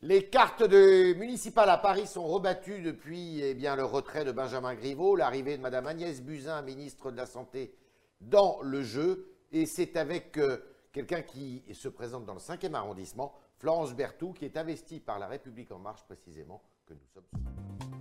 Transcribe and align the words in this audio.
Les 0.00 0.28
cartes 0.28 0.62
de 0.62 1.12
municipales 1.14 1.70
à 1.70 1.76
Paris 1.76 2.06
sont 2.06 2.24
rebattues 2.24 2.82
depuis 2.82 3.40
eh 3.40 3.54
le 3.54 3.84
retrait 3.84 4.24
de 4.24 4.30
Benjamin 4.30 4.76
Griveaux, 4.76 5.16
l'arrivée 5.16 5.56
de 5.56 5.62
Mme 5.62 5.88
Agnès 5.88 6.22
Buzyn, 6.22 6.62
ministre 6.62 7.10
de 7.10 7.16
la 7.16 7.26
Santé, 7.26 7.74
dans 8.20 8.60
le 8.62 8.82
jeu. 8.82 9.26
Et 9.50 9.66
c'est 9.66 9.96
avec 9.96 10.38
euh, 10.38 10.58
quelqu'un 10.92 11.22
qui 11.22 11.64
se 11.72 11.88
présente 11.88 12.24
dans 12.26 12.34
le 12.34 12.38
5e 12.38 12.74
arrondissement, 12.74 13.34
Florence 13.56 13.92
Berthoud, 13.92 14.36
qui 14.36 14.44
est 14.44 14.56
investie 14.56 15.00
par 15.00 15.18
La 15.18 15.26
République 15.26 15.72
En 15.72 15.80
Marche 15.80 16.04
précisément, 16.04 16.62
que 16.86 16.94
nous 16.94 17.06
sommes. 17.12 17.97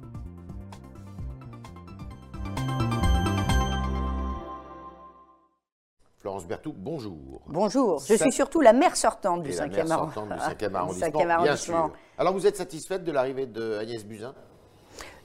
Florence 6.28 6.46
Berthoud, 6.46 6.76
bonjour. 6.76 7.40
Bonjour, 7.48 8.04
je 8.06 8.16
suis 8.16 8.34
surtout 8.34 8.60
la 8.60 8.74
maire 8.74 8.98
sortante 8.98 9.44
du 9.44 9.52
5e 9.52 9.90
arrondissement. 9.90 11.42
Bien 11.42 11.56
sûr. 11.56 11.90
Alors 12.18 12.34
vous 12.34 12.46
êtes 12.46 12.58
satisfaite 12.58 13.06
de 13.06 13.14
l'arrivée 13.14 13.46
de 13.46 13.78
Agnès 13.78 14.04
Buzyn? 14.04 14.34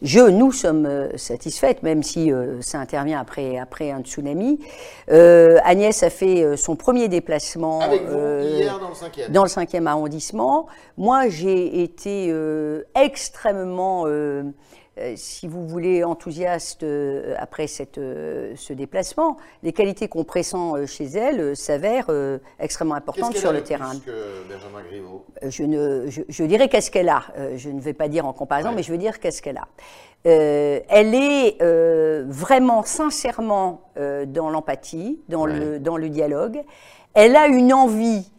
Je, 0.00 0.20
nous 0.20 0.52
sommes 0.52 0.86
euh, 0.86 1.16
satisfaites, 1.16 1.82
même 1.82 2.04
si 2.04 2.30
euh, 2.30 2.62
ça 2.62 2.78
intervient 2.78 3.18
après, 3.18 3.58
après 3.58 3.90
un 3.90 4.02
tsunami. 4.02 4.60
Euh, 5.10 5.58
Agnès 5.64 6.04
a 6.04 6.10
fait 6.10 6.56
son 6.56 6.76
premier 6.76 7.08
déplacement 7.08 7.80
Avec 7.80 8.04
vous, 8.04 8.16
hier 8.16 8.78
dans 8.78 8.90
le 8.90 8.94
5e. 8.94 9.30
Dans 9.32 9.42
le 9.42 9.48
5e 9.48 9.86
arrondissement. 9.86 10.68
Moi, 10.96 11.28
j'ai 11.30 11.82
été 11.82 12.32
extrêmement 12.94 14.06
si 15.16 15.48
vous 15.48 15.66
voulez, 15.66 16.04
enthousiaste 16.04 16.82
euh, 16.82 17.34
après 17.38 17.66
cette, 17.66 17.98
euh, 17.98 18.52
ce 18.56 18.72
déplacement. 18.72 19.36
Les 19.62 19.72
qualités 19.72 20.08
qu'on 20.08 20.24
pressent 20.24 20.54
chez 20.86 21.04
elle 21.04 21.56
s'avèrent 21.56 22.10
extrêmement 22.58 22.94
importantes 22.94 23.36
sur 23.36 23.52
le 23.52 23.62
terrain. 23.62 23.92
Que 24.04 24.44
Benjamin 24.48 24.82
je, 25.42 25.62
ne, 25.62 26.06
je, 26.28 26.44
dirais 26.44 26.68
qu'est-ce 26.68 26.90
qu'elle 26.90 27.08
a. 27.08 27.22
je 27.56 27.70
ne 27.70 27.80
vais 27.80 27.94
pas 27.94 28.08
dire 28.08 28.26
en 28.26 28.32
comparaison, 28.32 28.72
mais 28.72 28.82
je 28.82 28.92
veux 28.92 28.98
dire 28.98 29.20
qu'est-ce 29.20 29.40
qu'elle 29.40 29.58
a. 29.58 29.68
elle 30.24 31.14
est 31.14 31.56
vraiment, 32.28 32.82
sincèrement 32.82 33.82
dans 34.26 34.50
l'empathie, 34.50 35.20
dans, 35.28 35.46
le, 35.46 35.78
dans 35.78 35.96
le 35.96 36.08
dialogue. 36.08 36.62
Elle 37.14 37.36
a 37.36 37.46
une 37.46 37.72
envie 37.72 38.31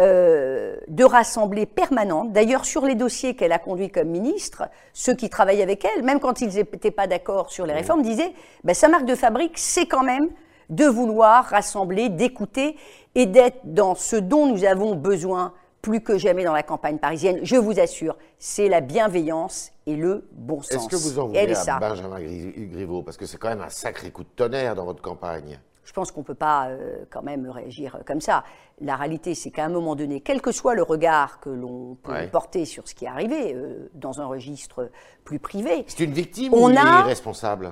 euh, 0.00 0.76
de 0.88 1.04
rassembler 1.04 1.64
permanente. 1.64 2.30
D'ailleurs, 2.32 2.66
sur 2.66 2.84
les 2.84 2.94
dossiers 2.94 3.34
qu'elle 3.34 3.52
a 3.52 3.58
conduits 3.58 3.90
comme 3.90 4.08
ministre, 4.08 4.64
ceux 4.92 5.14
qui 5.14 5.30
travaillaient 5.30 5.62
avec 5.62 5.86
elle, 5.86 6.02
même 6.04 6.20
quand 6.20 6.42
ils 6.42 6.54
n'étaient 6.54 6.90
pas 6.90 7.06
d'accord 7.06 7.50
sur 7.50 7.64
les 7.64 7.72
réformes, 7.72 8.02
disaient 8.02 8.32
ben, 8.62 8.74
sa 8.74 8.88
marque 8.88 9.06
de 9.06 9.14
fabrique, 9.14 9.56
c'est 9.56 9.86
quand 9.86 10.02
même 10.02 10.28
de 10.68 10.84
vouloir 10.84 11.44
rassembler, 11.44 12.10
d'écouter 12.10 12.76
et 13.14 13.24
d'être 13.24 13.60
dans 13.64 13.94
ce 13.94 14.16
dont 14.16 14.46
nous 14.46 14.64
avons 14.64 14.96
besoin 14.96 15.54
plus 15.80 16.02
que 16.02 16.18
jamais 16.18 16.44
dans 16.44 16.52
la 16.52 16.62
campagne 16.62 16.98
parisienne. 16.98 17.38
Je 17.42 17.56
vous 17.56 17.78
assure, 17.80 18.18
c'est 18.38 18.68
la 18.68 18.82
bienveillance 18.82 19.70
et 19.86 19.96
le 19.96 20.28
bon 20.32 20.60
sens. 20.60 20.72
Est-ce 20.72 20.88
que 20.88 20.96
vous 20.96 21.18
en 21.18 21.28
voulez 21.28 21.54
à 21.68 21.78
Benjamin 21.78 22.18
Griveaux? 22.20 23.02
Parce 23.02 23.16
que 23.16 23.24
c'est 23.24 23.38
quand 23.38 23.48
même 23.48 23.62
un 23.62 23.70
sacré 23.70 24.10
coup 24.10 24.24
de 24.24 24.28
tonnerre 24.36 24.74
dans 24.74 24.84
votre 24.84 25.00
campagne 25.00 25.58
je 25.86 25.92
pense 25.92 26.10
qu'on 26.10 26.20
ne 26.20 26.26
peut 26.26 26.34
pas 26.34 26.68
euh, 26.68 27.04
quand 27.10 27.22
même 27.22 27.48
réagir 27.48 28.00
comme 28.06 28.20
ça. 28.20 28.44
La 28.80 28.96
réalité, 28.96 29.34
c'est 29.34 29.50
qu'à 29.50 29.64
un 29.64 29.68
moment 29.68 29.94
donné, 29.94 30.20
quel 30.20 30.42
que 30.42 30.52
soit 30.52 30.74
le 30.74 30.82
regard 30.82 31.40
que 31.40 31.48
l'on 31.48 31.96
peut 32.02 32.28
porter 32.30 32.64
sur 32.64 32.88
ce 32.88 32.94
qui 32.94 33.04
est 33.04 33.08
arrivé 33.08 33.54
euh, 33.54 33.88
dans 33.94 34.20
un 34.20 34.26
registre 34.26 34.90
plus 35.24 35.38
privé. 35.38 35.84
C'est 35.86 36.04
une 36.04 36.12
victime 36.12 36.52
ou 36.52 36.68
il 36.68 36.76
est 36.76 37.02
responsable? 37.02 37.70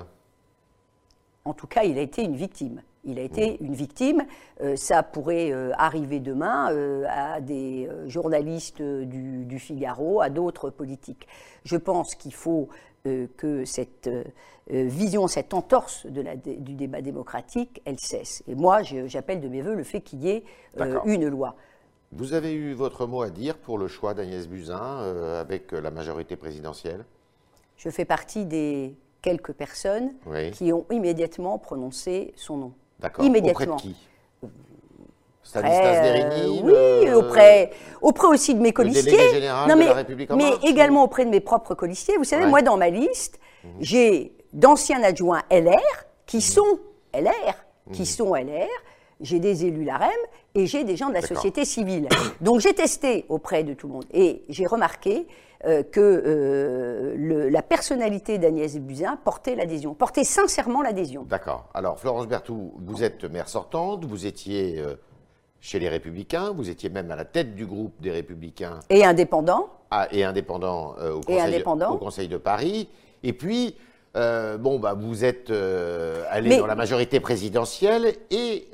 En 1.43 1.53
tout 1.53 1.67
cas, 1.67 1.83
il 1.83 1.99
a 1.99 2.01
été 2.01 2.23
une 2.23 2.37
victime. 2.37 2.81
Il 3.03 3.19
a 3.19 3.21
été 3.21 3.61
une 3.61 3.75
victime. 3.75 4.23
Euh, 4.61 4.75
ça 4.77 5.03
pourrait 5.03 5.51
arriver 5.77 6.19
demain 6.19 6.73
à 7.07 7.41
des 7.41 7.87
journalistes 8.07 8.81
du, 8.81 9.45
du, 9.45 9.59
Figaro, 9.59 10.21
à 10.21 10.29
d'autres 10.29 10.69
politiques. 10.69 11.27
Je 11.65 11.75
pense 11.77 12.15
qu'il 12.15 12.33
faut 12.33 12.69
euh, 12.69 12.94
que 13.37 13.65
cette 13.65 14.07
euh, 14.07 14.23
vision, 14.67 15.27
cette 15.27 15.53
entorse 15.53 16.05
de 16.07 16.21
la, 16.21 16.35
du 16.35 16.73
débat 16.73 17.01
démocratique, 17.01 17.81
elle 17.85 17.99
cesse. 17.99 18.43
Et 18.47 18.55
moi, 18.55 18.81
j'appelle 18.81 19.39
de 19.39 19.47
mes 19.47 19.61
voeux 19.61 19.75
le 19.75 19.83
fait 19.83 20.01
qu'il 20.01 20.23
y 20.23 20.29
ait 20.29 20.43
euh, 20.79 20.99
une 21.05 21.27
loi. 21.27 21.55
Vous 22.11 22.33
avez 22.33 22.53
eu 22.53 22.73
votre 22.73 23.05
mot 23.05 23.21
à 23.21 23.29
dire 23.29 23.57
pour 23.57 23.77
le 23.77 23.87
choix 23.87 24.13
d'Agnès 24.13 24.47
Buzyn 24.47 25.37
avec 25.39 25.71
la 25.71 25.91
majorité 25.91 26.35
présidentielle? 26.35 27.03
Je 27.77 27.89
fais 27.89 28.05
partie 28.05 28.45
des 28.45 28.95
quelques 29.21 29.53
personnes 29.53 30.13
qui 30.53 30.71
ont 30.71 30.85
immédiatement 30.91 31.57
prononcé 31.57 32.33
son 32.35 32.57
nom. 32.57 32.73
D'accord. 32.99 33.25
Immédiatement. 33.25 33.75
Auprès 33.75 33.89
de 33.89 33.93
qui? 33.93 34.07
Stanislas 35.45 36.01
Derini 36.01 36.61
Oui, 36.63 37.13
auprès, 37.13 37.71
auprès 38.01 38.27
aussi 38.27 38.55
de 38.55 38.61
mes 38.61 38.73
colistiers. 38.73 39.47
non, 39.69 39.75
mais, 39.77 39.87
mais 40.35 40.51
également 40.67 41.03
auprès 41.03 41.23
de 41.23 41.29
mes 41.29 41.39
propres 41.39 41.75
colistiers. 41.75 42.17
Vous 42.17 42.23
savez, 42.23 42.45
moi, 42.47 42.61
dans 42.61 42.77
ma 42.77 42.89
liste, 42.89 43.39
mhm. 43.63 43.71
j'ai 43.79 44.33
d'anciens 44.51 45.03
adjoints 45.03 45.43
LR 45.51 45.77
qui 46.25 46.37
mhm. 46.37 46.41
sont 46.41 46.79
LR, 47.13 47.55
qui 47.93 48.01
mhm. 48.01 48.05
sont 48.05 48.33
LR. 48.33 48.67
J'ai 49.21 49.39
des 49.39 49.65
élus 49.65 49.85
LAREM 49.85 50.09
et 50.55 50.65
j'ai 50.65 50.83
des 50.83 50.97
gens 50.97 51.07
de 51.07 51.13
la 51.13 51.21
société 51.21 51.63
civile. 51.63 52.09
Donc 52.41 52.59
j'ai 52.59 52.73
testé 52.73 53.25
auprès 53.29 53.63
de 53.63 53.73
tout 53.73 53.87
le 53.87 53.93
monde 53.93 54.05
et 54.11 54.43
j'ai 54.49 54.65
remarqué 54.65 55.25
euh, 55.63 55.83
que 55.83 56.01
euh, 56.01 57.15
le, 57.17 57.47
la 57.47 57.61
personnalité 57.61 58.39
d'Agnès 58.39 58.77
Buzyn 58.77 59.17
portait 59.23 59.55
l'adhésion, 59.55 59.93
portait 59.93 60.25
sincèrement 60.25 60.81
l'adhésion. 60.81 61.23
D'accord. 61.23 61.69
Alors 61.73 61.97
Florence 61.97 62.27
Berthoud, 62.27 62.71
vous 62.85 63.03
êtes 63.03 63.23
maire 63.23 63.47
sortante, 63.47 64.03
vous 64.03 64.25
étiez 64.25 64.79
euh, 64.79 64.95
chez 65.65 65.79
les 65.79 65.89
Républicains. 65.89 66.51
Vous 66.51 66.69
étiez 66.69 66.89
même 66.89 67.09
à 67.09 67.15
la 67.15 67.25
tête 67.25 67.55
du 67.55 67.65
groupe 67.65 67.99
des 67.99 68.11
Républicains. 68.11 68.79
Et 68.91 69.03
indépendant. 69.03 69.69
Ah, 69.89 70.07
et 70.11 70.23
indépendant, 70.23 70.95
euh, 70.99 71.13
au, 71.13 71.21
conseil, 71.21 71.63
au, 71.89 71.97
conseil, 71.97 72.27
de 72.27 72.37
Paris. 72.37 72.87
Et 73.23 73.33
puis, 73.33 73.75
euh, 74.15 74.57
bon, 74.59 74.77
bah, 74.77 74.93
vous 74.93 75.25
êtes 75.25 75.49
euh, 75.49 76.23
allé 76.29 76.57
dans 76.57 76.67
la 76.67 76.75
majorité 76.75 77.19
présidentielle 77.19 78.13
et 78.29 78.67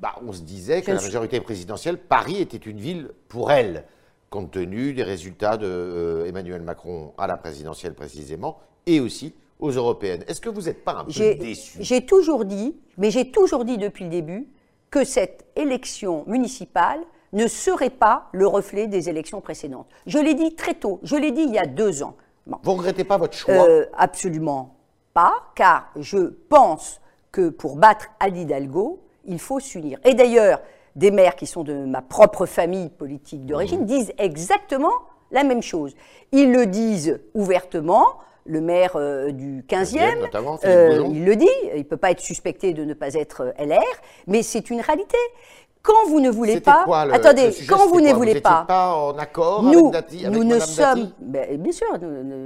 bah, 0.00 0.14
on 0.24 0.32
se 0.32 0.42
disait 0.42 0.82
que 0.82 0.92
la 0.92 1.00
majorité 1.00 1.40
présidentielle, 1.40 1.98
Paris 1.98 2.40
était 2.40 2.58
une 2.58 2.78
ville 2.78 3.10
pour 3.28 3.50
elle, 3.50 3.84
compte 4.30 4.52
tenu 4.52 4.92
des 4.92 5.02
résultats 5.02 5.56
d'Emmanuel 5.56 6.28
Emmanuel 6.28 6.62
Macron 6.62 7.12
à 7.18 7.26
la 7.26 7.36
présidentielle 7.36 7.94
précisément 7.94 8.60
et 8.84 9.00
aussi 9.00 9.34
aux 9.58 9.70
européennes. 9.70 10.22
Est-ce 10.28 10.40
que 10.40 10.50
vous 10.50 10.62
n'êtes 10.62 10.84
pas 10.84 10.98
un 10.98 11.04
peu 11.04 11.12
déçu? 11.12 11.78
J'ai 11.80 12.04
toujours 12.04 12.44
dit, 12.44 12.76
mais 12.98 13.10
j'ai 13.10 13.30
toujours 13.30 13.64
dit 13.64 13.78
depuis 13.78 14.04
le 14.04 14.10
début, 14.10 14.46
que 14.90 15.04
cette 15.04 15.46
élection 15.56 16.24
municipale 16.26 17.00
ne 17.32 17.46
serait 17.46 17.90
pas 17.90 18.28
le 18.32 18.46
reflet 18.46 18.86
des 18.86 19.08
élections 19.08 19.40
précédentes. 19.40 19.88
Je 20.06 20.18
l'ai 20.18 20.34
dit 20.34 20.54
très 20.54 20.74
tôt, 20.74 21.00
je 21.02 21.16
l'ai 21.16 21.32
dit 21.32 21.42
il 21.42 21.52
y 21.52 21.58
a 21.58 21.66
deux 21.66 22.02
ans. 22.02 22.14
Vous 22.46 22.72
ne 22.72 22.76
regrettez 22.76 23.04
pas 23.04 23.18
votre 23.18 23.34
choix? 23.34 23.54
Euh, 23.54 23.86
Absolument 23.96 24.76
pas, 25.12 25.34
car 25.54 25.90
je 25.96 26.18
pense 26.48 27.00
que 27.32 27.48
pour 27.48 27.76
battre 27.76 28.06
Anne 28.20 28.36
Hidalgo, 28.36 29.00
il 29.24 29.38
faut 29.38 29.60
s'unir. 29.60 29.98
Et 30.04 30.14
d'ailleurs, 30.14 30.60
des 30.94 31.10
maires 31.10 31.36
qui 31.36 31.46
sont 31.46 31.64
de 31.64 31.84
ma 31.84 32.02
propre 32.02 32.46
famille 32.46 32.88
politique 32.88 33.44
d'origine 33.44 33.82
mmh. 33.82 33.86
disent 33.86 34.12
exactement 34.18 34.92
la 35.30 35.42
même 35.42 35.62
chose. 35.62 35.94
Ils 36.32 36.52
le 36.52 36.66
disent 36.66 37.20
ouvertement, 37.34 38.06
le 38.46 38.60
maire 38.60 38.92
euh, 38.96 39.30
du 39.30 39.64
15e, 39.68 40.28
euh, 40.64 41.06
il 41.10 41.24
le 41.24 41.36
dit, 41.36 41.48
il 41.74 41.78
ne 41.78 41.82
peut 41.82 41.96
pas 41.96 42.10
être 42.10 42.20
suspecté 42.20 42.72
de 42.72 42.84
ne 42.84 42.94
pas 42.94 43.14
être 43.14 43.52
euh, 43.58 43.64
LR, 43.64 43.80
mais 44.26 44.42
c'est 44.42 44.70
une 44.70 44.80
réalité. 44.80 45.16
Quand 45.82 46.08
vous 46.08 46.18
ne 46.18 46.30
voulez 46.30 46.60
pas, 46.60 46.84
attendez, 47.12 47.52
quand 47.68 47.86
vous 47.86 48.00
ne 48.00 48.12
voulez 48.12 48.40
pas, 48.40 48.64
pas 48.66 48.92
en 48.96 49.16
accord 49.18 49.62
nous, 49.62 49.78
avec 49.78 49.92
Dati, 49.92 50.28
nous 50.28 50.42
ne 50.42 50.58
sommes, 50.58 51.12
ben, 51.20 51.62
bien 51.62 51.70
sûr, 51.70 51.86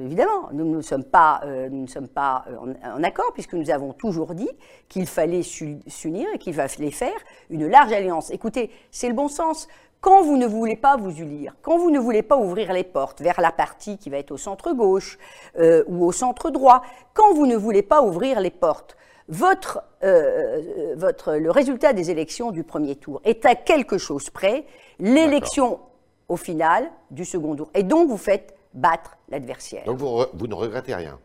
évidemment, 0.05 0.51
nous 0.53 0.77
ne 0.77 0.83
sommes 0.83 1.05
pas, 1.05 1.41
nous 1.71 1.85
ne 1.85 1.87
sommes 1.87 2.09
pas 2.09 2.45
en, 2.85 3.03
accord 3.03 3.33
puisque 3.33 3.55
nous 3.55 3.71
avons 3.71 3.95
toujours 3.95 4.35
dit 4.35 4.51
qu'il 4.91 5.07
fallait 5.07 5.41
s'unir 5.43 6.29
et 6.35 6.39
qu'il 6.39 6.53
fallait 6.53 6.91
faire 6.91 7.17
une 7.49 7.67
large 7.67 7.93
alliance. 7.95 8.31
Écoutez, 8.31 8.71
c'est 8.91 9.09
le 9.09 9.15
bon 9.15 9.29
sens. 9.29 9.69
Quand 10.01 10.23
vous 10.23 10.39
ne 10.39 10.47
voulez 10.47 10.77
pas 10.77 10.97
vous 10.97 11.11
unir, 11.11 11.55
quand 11.61 11.77
vous 11.77 11.91
ne 11.91 11.99
voulez 11.99 12.23
pas 12.23 12.39
ouvrir 12.39 12.73
les 12.73 12.85
portes 12.85 13.21
vers 13.21 13.39
la 13.41 13.53
partie 13.53 13.99
qui 13.99 14.09
va 14.09 14.17
être 14.17 14.31
au 14.31 14.39
centre 14.39 14.73
gauche 14.73 15.19
euh, 15.59 15.85
ou 15.89 16.07
au 16.07 16.13
centre 16.13 16.51
droit, 16.51 16.83
quand 17.13 17.35
vous 17.35 17.47
ne 17.47 17.57
voulez 17.57 17.83
pas 17.83 18.03
ouvrir 18.03 18.41
les 18.41 18.51
portes, 18.51 18.97
votre, 19.29 19.83
euh, 20.03 20.95
votre, 20.97 21.35
le 21.35 21.51
résultat 21.51 21.93
des 21.93 22.11
élections 22.11 22.51
du 22.51 22.65
premier 22.65 22.97
tour 22.97 23.21
est 23.25 23.45
à 23.45 23.55
quelque 23.55 23.99
chose 23.99 24.31
près, 24.31 24.65
l'élection 24.99 25.81
au 26.29 26.37
final 26.37 26.91
du 27.11 27.27
second 27.27 27.55
tour. 27.55 27.71
Et 27.75 27.83
donc 27.83 28.09
vous 28.09 28.17
faites 28.17 28.55
battre 28.73 29.19
l'adversaire. 29.29 29.85
Donc 29.85 29.99
vous, 29.99 30.25
vous, 30.33 30.47
ne 30.47 30.55
regrettez 30.55 30.95
rien? 30.95 31.19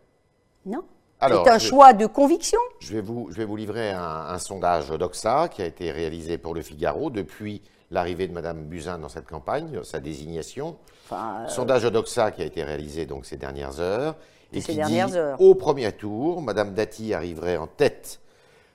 Non. 0.66 0.84
C'est 1.22 1.50
un 1.50 1.60
choix 1.60 1.94
de 1.94 2.06
conviction. 2.08 2.60
Je 2.80 2.94
vais 2.94 3.02
vous, 3.02 3.30
je 3.32 3.38
vais 3.38 3.46
vous 3.46 3.56
livrer 3.56 3.92
un, 3.92 4.02
un 4.02 4.38
sondage 4.38 4.90
d'Oxa 4.90 5.48
qui 5.48 5.62
a 5.62 5.66
été 5.66 5.92
réalisé 5.92 6.38
pour 6.38 6.54
le 6.54 6.62
Figaro 6.62 7.10
depuis 7.10 7.62
l'arrivée 7.92 8.28
de 8.28 8.34
Mme 8.34 8.66
Buzyn 8.66 8.98
dans 8.98 9.10
cette 9.10 9.28
campagne, 9.28 9.84
sa 9.84 10.00
désignation. 10.00 10.78
Euh, 11.12 11.48
Sondage 11.48 11.86
Odoxa 11.86 12.32
qui 12.32 12.42
a 12.42 12.46
été 12.46 12.64
réalisé 12.64 13.06
donc 13.06 13.26
ces 13.26 13.38
dernières 13.38 13.80
heures. 13.80 14.16
Et 14.54 14.62
ces 14.62 14.74
qui 14.74 14.78
dernières 14.78 15.08
dit, 15.08 15.18
heures. 15.18 15.42
au 15.42 15.56
premier 15.56 15.92
tour, 15.92 16.42
Mme 16.42 16.74
Dati 16.74 17.14
arriverait 17.14 17.58
en 17.58 17.68
tête, 17.68 18.22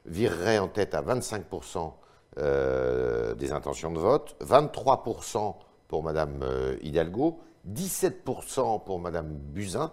virerait 0.06 0.58
en 0.58 0.68
tête 0.68 0.94
à 0.94 1.02
25% 1.02 1.92
euh, 2.38 3.34
des 3.34 3.52
intentions 3.52 3.90
de 3.90 3.98
vote, 3.98 4.36
23% 4.42 5.54
pour 5.88 6.02
Madame 6.02 6.44
Hidalgo, 6.82 7.40
17% 7.68 8.84
pour 8.84 9.00
Madame 9.00 9.28
Buzyn, 9.28 9.90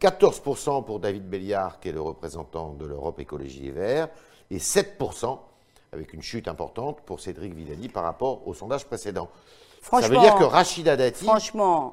14% 0.00 0.84
pour 0.84 0.98
David 1.00 1.28
Béliard, 1.28 1.80
qui 1.80 1.90
est 1.90 1.92
le 1.92 2.00
représentant 2.00 2.72
de 2.72 2.86
l'Europe 2.86 3.20
Écologie 3.20 3.68
et 3.68 3.70
Verts, 3.70 4.08
et 4.50 4.58
7%, 4.58 5.38
avec 5.92 6.12
une 6.12 6.22
chute 6.22 6.48
importante, 6.48 7.00
pour 7.02 7.20
Cédric 7.20 7.54
Villani 7.54 7.88
par 7.88 8.04
rapport 8.04 8.46
au 8.46 8.54
sondage 8.54 8.84
précédent. 8.84 9.28
Ça 9.82 10.08
veut 10.08 10.18
dire 10.18 10.34
que 10.34 10.44
Rachida 10.44 10.96
Dati, 10.96 11.26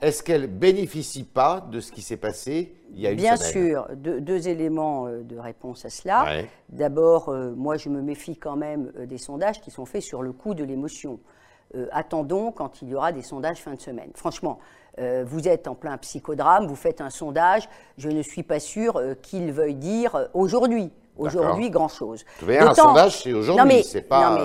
est-ce 0.01 0.21
qu'elle 0.21 0.47
bénéficie 0.47 1.23
pas 1.23 1.65
de 1.71 1.79
ce 1.79 1.91
qui 1.91 2.01
s'est 2.01 2.17
passé 2.17 2.75
il 2.91 2.99
y 2.99 3.07
a 3.07 3.11
une 3.11 3.17
Bien 3.17 3.37
sûr, 3.37 3.87
deux, 3.95 4.47
éléments 4.47 5.07
euh, 5.07 5.23
de 5.23 5.37
réponse 5.37 5.85
à 5.85 5.89
cela. 5.89 6.43
D'abord, 6.69 7.29
euh, 7.29 7.53
moi 7.55 7.77
je 7.77 7.89
me 7.89 8.01
méfie 8.01 8.37
quand 8.37 8.55
même 8.57 8.91
euh, 8.97 9.05
des 9.05 9.17
sondages 9.17 9.61
qui 9.61 9.71
sont 9.71 9.85
faits 9.85 10.01
sur 10.01 10.21
le 10.21 10.33
coup 10.33 10.53
de 10.53 10.63
l'émotion. 10.63 11.19
attendons 11.91 12.51
quand 12.51 12.81
il 12.81 12.89
y 12.89 12.95
aura 12.95 13.11
des 13.11 13.23
sondages 13.23 13.61
fin 13.61 13.73
de 13.73 13.81
semaine. 13.81 14.11
Franchement, 14.15 14.59
vous 15.25 15.47
êtes 15.47 15.67
en 15.67 15.75
plein 15.75 15.95
psychodrame, 15.97 16.65
vous 16.65 16.75
faites 16.75 17.01
un 17.01 17.11
sondage, 17.11 17.69
je 17.97 18.09
ne 18.09 18.23
suis 18.23 18.41
pas 18.41 18.59
sûr 18.59 18.99
qu'il 19.21 19.51
veuille 19.51 19.75
dire 19.75 20.29
aujourd'hui. 20.33 20.91
Aujourd'hui, 21.17 21.69
grand-chose. 21.69 22.25
Un 22.47 22.73
sondage, 22.73 23.23
c'est 23.23 23.33
aujourd'hui, 23.33 23.83
c'est 23.83 24.01
pas, 24.01 24.37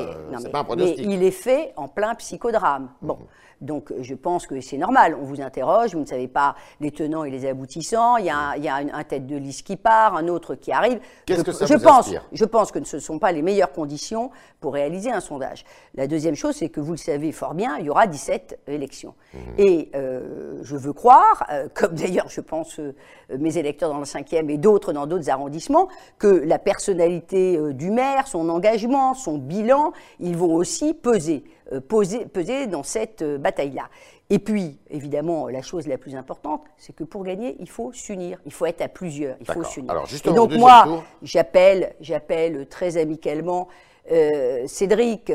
pas, 0.53 0.59
un 0.61 0.65
pronostic. 0.65 1.07
Mais 1.07 1.15
il 1.15 1.23
est 1.23 1.31
fait 1.31 1.73
en 1.77 1.89
plein 1.89 2.15
psychodrame. 2.15 2.91
Bon. 3.01 3.15
Mhm. 3.15 3.27
Donc 3.63 3.93
je 4.01 4.15
pense 4.15 4.47
que 4.47 4.61
c'est 4.61 4.77
normal. 4.77 5.17
On 5.21 5.25
vous 5.25 5.41
interroge, 5.41 5.95
vous 5.95 6.01
ne 6.01 6.07
savez 6.07 6.29
pas 6.29 6.55
les 6.81 6.91
tenants 6.91 7.25
et 7.25 7.31
les 7.31 7.47
aboutissants. 7.47 8.17
Il 8.17 8.27
y 8.27 8.31
a, 8.31 8.57
il 8.57 8.65
y 8.65 8.69
a 8.69 8.77
un, 8.77 9.05
tête 9.05 9.27
de 9.27 9.37
liste 9.37 9.67
qui 9.67 9.77
part, 9.77 10.17
un 10.17 10.29
autre 10.29 10.55
qui 10.55 10.73
arrive. 10.73 11.01
Qu'est-ce 11.27 11.45
que 11.45 11.53
ça 11.53 11.67
je 11.67 11.75
vous 11.75 11.81
pense, 11.81 12.11
Je 12.33 12.45
pense 12.45 12.73
que 12.73 12.83
ce 12.85 12.97
ne 12.97 13.01
sont 13.01 13.19
pas 13.19 13.33
les 13.33 13.43
meilleures 13.43 13.73
conditions 13.73 14.31
pour 14.61 14.75
réaliser 14.75 15.11
un 15.11 15.21
sondage. 15.21 15.65
La 15.95 16.07
deuxième 16.07 16.35
chose, 16.35 16.57
c'est 16.57 16.69
que 16.69 16.81
vous 16.81 16.93
le 16.93 16.97
savez 16.97 17.33
fort 17.33 17.55
bien, 17.55 17.77
il 17.79 17.87
y 17.87 17.91
aura 17.91 18.07
17 18.07 18.61
élections. 18.69 19.15
Mmh. 19.35 19.39
Et 19.59 19.91
euh, 19.95 20.59
je 20.63 20.77
veux 20.77 20.93
croire, 20.93 21.47
euh, 21.51 21.69
comme 21.75 21.95
d'ailleurs 21.95 22.29
je 22.29 22.41
pense 22.41 22.79
euh, 22.79 22.95
mes 23.39 23.59
électeurs 23.59 23.91
dans 23.91 23.99
le 23.99 24.05
5e 24.05 24.49
et 24.49 24.59
d'autres 24.59 24.93
dans 24.93 25.07
d'autres 25.07 25.31
arrondissements, 25.31 25.89
que 26.19 26.27
la 26.27 26.59
personnalité 26.59 27.59
du 27.73 27.91
maire, 27.91 28.27
son 28.27 28.49
engagement, 28.49 29.15
son 29.15 29.39
bilan, 29.39 29.93
ils 30.21 30.37
vont 30.37 30.55
aussi 30.55 30.95
peser. 30.95 31.45
Euh, 31.71 31.81
peser, 31.81 32.67
dans 32.67 32.83
cette 32.83 33.23
euh, 33.23 33.39
bataille-là. 33.39 33.89
Et 34.31 34.41
puis, 34.41 34.79
évidemment, 34.91 35.49
la 35.49 35.63
chose 35.63 35.87
la 35.87 35.97
plus 35.97 36.17
importante, 36.17 36.63
c'est 36.77 36.95
que 36.95 37.05
pour 37.05 37.23
gagner, 37.23 37.57
il 37.61 37.69
faut 37.69 37.93
s'unir. 37.93 38.39
Il 38.47 38.53
faut 38.53 38.67
être 38.67 38.81
à 38.81 38.89
plusieurs. 38.89 39.37
Il 39.41 39.47
faut 39.47 39.63
s'unir. 39.63 39.93
Et 40.25 40.33
donc 40.33 40.53
moi, 40.55 41.05
j'appelle, 41.23 41.95
j'appelle 42.01 42.67
très 42.67 42.97
amicalement 42.97 43.69
euh, 44.11 44.67
Cédric, 44.67 45.31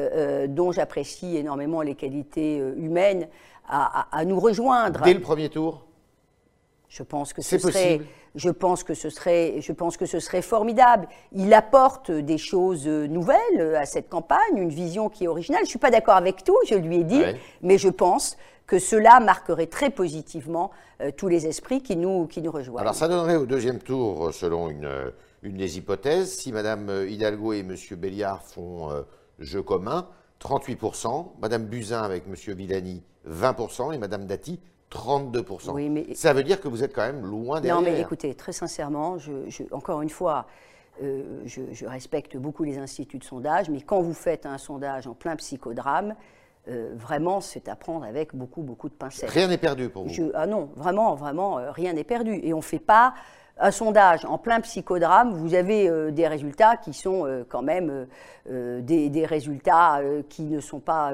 dont 0.49 0.71
j'apprécie 0.71 1.37
énormément 1.37 1.81
les 1.81 1.95
qualités 1.95 2.57
humaines, 2.57 3.27
à, 3.69 4.25
nous 4.25 4.39
rejoindre. 4.39 5.01
Dès 5.03 5.13
le 5.13 5.21
premier 5.21 5.49
tour? 5.49 5.85
Je 6.89 7.03
pense 7.03 7.33
que 7.33 7.41
ce 7.41 7.57
serait. 7.57 8.01
Je 8.37 8.49
pense 8.49 8.83
que 8.83 8.93
ce 8.93 9.09
serait, 9.09 9.55
je 9.59 9.71
pense 9.73 9.97
que 9.97 10.05
ce 10.05 10.19
serait 10.19 10.41
formidable. 10.41 11.07
Il 11.33 11.53
apporte 11.53 12.11
des 12.11 12.37
choses 12.37 12.87
nouvelles 12.87 13.75
à 13.75 13.85
cette 13.85 14.07
campagne, 14.07 14.55
une 14.55 14.69
vision 14.69 15.09
qui 15.09 15.25
est 15.25 15.27
originale. 15.27 15.61
Je 15.61 15.65
ne 15.65 15.69
suis 15.69 15.79
pas 15.79 15.91
d'accord 15.91 16.15
avec 16.15 16.43
tout, 16.43 16.57
je 16.69 16.75
lui 16.75 16.97
ai 16.97 17.03
dit, 17.03 17.23
mais 17.61 17.77
je 17.77 17.89
pense 17.89 18.37
que 18.67 18.79
cela 18.79 19.19
marquerait 19.19 19.67
très 19.67 19.89
positivement 19.89 20.71
euh, 21.01 21.11
tous 21.15 21.29
les 21.29 21.47
esprits 21.47 21.81
qui 21.81 21.95
nous, 21.95 22.27
qui 22.27 22.41
nous 22.41 22.51
rejoignent. 22.51 22.81
Alors 22.81 22.95
ça 22.95 23.07
donnerait 23.07 23.37
au 23.37 23.45
deuxième 23.45 23.79
tour, 23.79 24.33
selon 24.33 24.69
une, 24.69 24.89
une 25.41 25.57
des 25.57 25.77
hypothèses, 25.77 26.33
si 26.33 26.51
Mme 26.51 27.07
Hidalgo 27.07 27.53
et 27.53 27.59
M. 27.59 27.75
Béliard 27.91 28.43
font 28.43 28.91
euh, 28.91 29.03
jeu 29.39 29.63
commun, 29.63 30.07
38%, 30.41 31.31
Mme 31.41 31.65
Buzyn 31.65 32.01
avec 32.01 32.25
M. 32.27 32.55
Villani, 32.55 33.03
20%, 33.27 33.93
et 33.93 33.97
Mme 33.97 34.25
Dati, 34.25 34.59
32%. 34.91 35.71
Oui, 35.71 35.89
mais... 35.89 36.13
Ça 36.15 36.33
veut 36.33 36.43
dire 36.43 36.61
que 36.61 36.67
vous 36.67 36.83
êtes 36.83 36.93
quand 36.93 37.05
même 37.05 37.25
loin 37.25 37.59
derrière. 37.59 37.81
Non, 37.81 37.81
mais 37.81 37.99
écoutez, 37.99 38.33
très 38.35 38.53
sincèrement, 38.53 39.17
je, 39.17 39.31
encore 39.71 40.01
une 40.01 40.09
fois, 40.09 40.47
euh, 41.03 41.41
je, 41.45 41.85
respecte 41.85 42.37
beaucoup 42.37 42.63
les 42.63 42.77
instituts 42.77 43.19
de 43.19 43.23
sondage, 43.23 43.69
mais 43.69 43.81
quand 43.81 44.01
vous 44.01 44.13
faites 44.13 44.45
un 44.45 44.57
sondage 44.57 45.05
en 45.07 45.13
plein 45.13 45.35
psychodrame, 45.35 46.15
euh, 46.69 46.91
vraiment, 46.95 47.39
c'est 47.39 47.67
à 47.67 47.75
prendre 47.75 48.05
avec 48.05 48.35
beaucoup, 48.35 48.61
beaucoup 48.61 48.89
de 48.89 48.93
pincettes. 48.93 49.29
Rien 49.29 49.47
n'est 49.47 49.57
perdu 49.57 49.89
pour 49.89 50.05
vous 50.05 50.31
Ah 50.33 50.47
non, 50.47 50.69
vraiment, 50.75 51.15
vraiment, 51.15 51.59
euh, 51.59 51.71
rien 51.71 51.93
n'est 51.93 52.03
perdu. 52.03 52.39
Et 52.41 52.53
on 52.53 52.57
ne 52.57 52.61
fait 52.61 52.79
pas 52.79 53.13
un 53.59 53.71
sondage 53.71 54.23
en 54.25 54.37
plein 54.37 54.59
psychodrame, 54.61 55.33
vous 55.33 55.55
avez 55.55 56.11
des 56.11 56.27
résultats 56.27 56.77
qui 56.77 56.93
sont 56.93 57.43
quand 57.49 57.63
même 57.63 58.05
des, 58.47 59.09
des, 59.09 59.25
résultats 59.25 59.99
qui 60.29 60.43
ne 60.43 60.59
sont 60.59 60.79
pas 60.79 61.11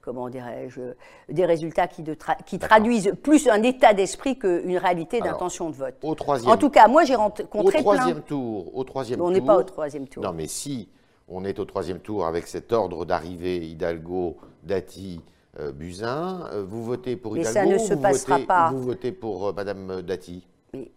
comment 0.00 0.28
dirais-je, 0.28 0.80
des 1.28 1.44
résultats 1.44 1.86
qui, 1.86 2.04
qui 2.46 2.58
traduisent 2.58 3.12
plus 3.22 3.48
un 3.48 3.62
état 3.62 3.94
d'esprit 3.94 4.38
qu'une 4.38 4.78
réalité 4.78 5.20
d'intention 5.20 5.70
de 5.70 5.74
vote. 5.76 5.94
Au 6.02 6.14
troisième. 6.14 6.52
En 6.52 6.56
tout 6.56 6.70
cas, 6.70 6.88
moi 6.88 7.04
j'ai 7.04 7.14
rencontré 7.14 7.78
au 7.78 7.80
troisième 7.80 8.22
tour. 8.22 8.76
Au 8.76 8.84
troisième 8.84 9.20
on 9.20 9.30
n'est 9.30 9.40
pas 9.40 9.56
au 9.56 9.62
troisième 9.62 10.08
tour. 10.08 10.22
Non, 10.22 10.32
mais 10.32 10.46
si 10.46 10.88
on 11.28 11.44
est 11.44 11.58
au 11.58 11.64
troisième 11.64 12.00
tour 12.00 12.26
avec 12.26 12.46
cet 12.46 12.72
ordre 12.72 13.04
d'arrivée 13.04 13.58
Hidalgo, 13.66 14.36
Dati, 14.62 15.20
euh, 15.58 15.72
Buzyn, 15.72 16.48
euh, 16.52 16.64
vous 16.66 16.84
votez 16.84 17.16
pour 17.16 17.34
mais 17.34 17.40
Hidalgo 17.40 17.78
ça 17.78 17.94
ne 17.94 18.00
se 18.00 18.02
passera 18.02 18.38
pas. 18.38 18.70
Vous 18.70 18.82
votez 18.82 19.12
pour 19.12 19.48
euh, 19.48 19.52
Madame 19.52 20.02
Dati? 20.02 20.46
Mais 20.72 20.90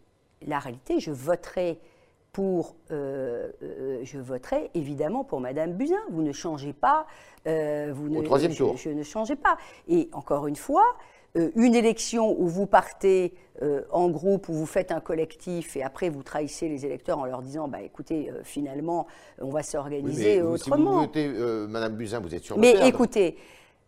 la 0.45 0.59
réalité, 0.59 0.99
je 0.99 1.11
voterai 1.11 1.79
pour, 2.31 2.75
euh, 2.91 3.49
euh, 3.61 3.99
je 4.03 4.17
voterai 4.17 4.71
évidemment 4.73 5.23
pour 5.23 5.41
Madame 5.41 5.73
Buzyn. 5.73 5.99
Vous 6.11 6.21
ne 6.21 6.31
changez 6.31 6.73
pas. 6.73 7.05
Euh, 7.47 7.91
vous 7.93 8.15
Au 8.15 8.21
troisième 8.21 8.55
tour. 8.55 8.77
Je, 8.77 8.89
ne 8.89 9.03
changeais 9.03 9.35
pas. 9.35 9.57
Et 9.87 10.09
encore 10.13 10.47
une 10.47 10.55
fois, 10.55 10.85
une 11.55 11.75
élection 11.75 12.35
où 12.39 12.47
vous 12.47 12.65
partez 12.65 13.33
en 13.91 14.09
groupe, 14.09 14.49
où 14.49 14.53
vous 14.53 14.65
faites 14.65 14.91
un 14.91 14.99
collectif 14.99 15.77
et 15.77 15.83
après 15.83 16.09
vous 16.09 16.23
trahissez 16.23 16.67
les 16.67 16.85
électeurs 16.85 17.19
en 17.19 17.25
leur 17.25 17.41
disant, 17.41 17.69
bah 17.69 17.81
écoutez, 17.81 18.29
finalement, 18.43 19.07
on 19.39 19.49
va 19.49 19.63
s'organiser 19.63 20.41
autrement. 20.41 21.05
Si 21.05 21.21
vous 21.21 21.29
votez 21.29 21.67
Madame 21.69 21.95
Buzyn, 21.95 22.19
vous 22.19 22.35
êtes 22.35 22.43
sur 22.43 22.55
le 22.55 22.61
Mais 22.61 22.75
écoutez. 22.85 23.37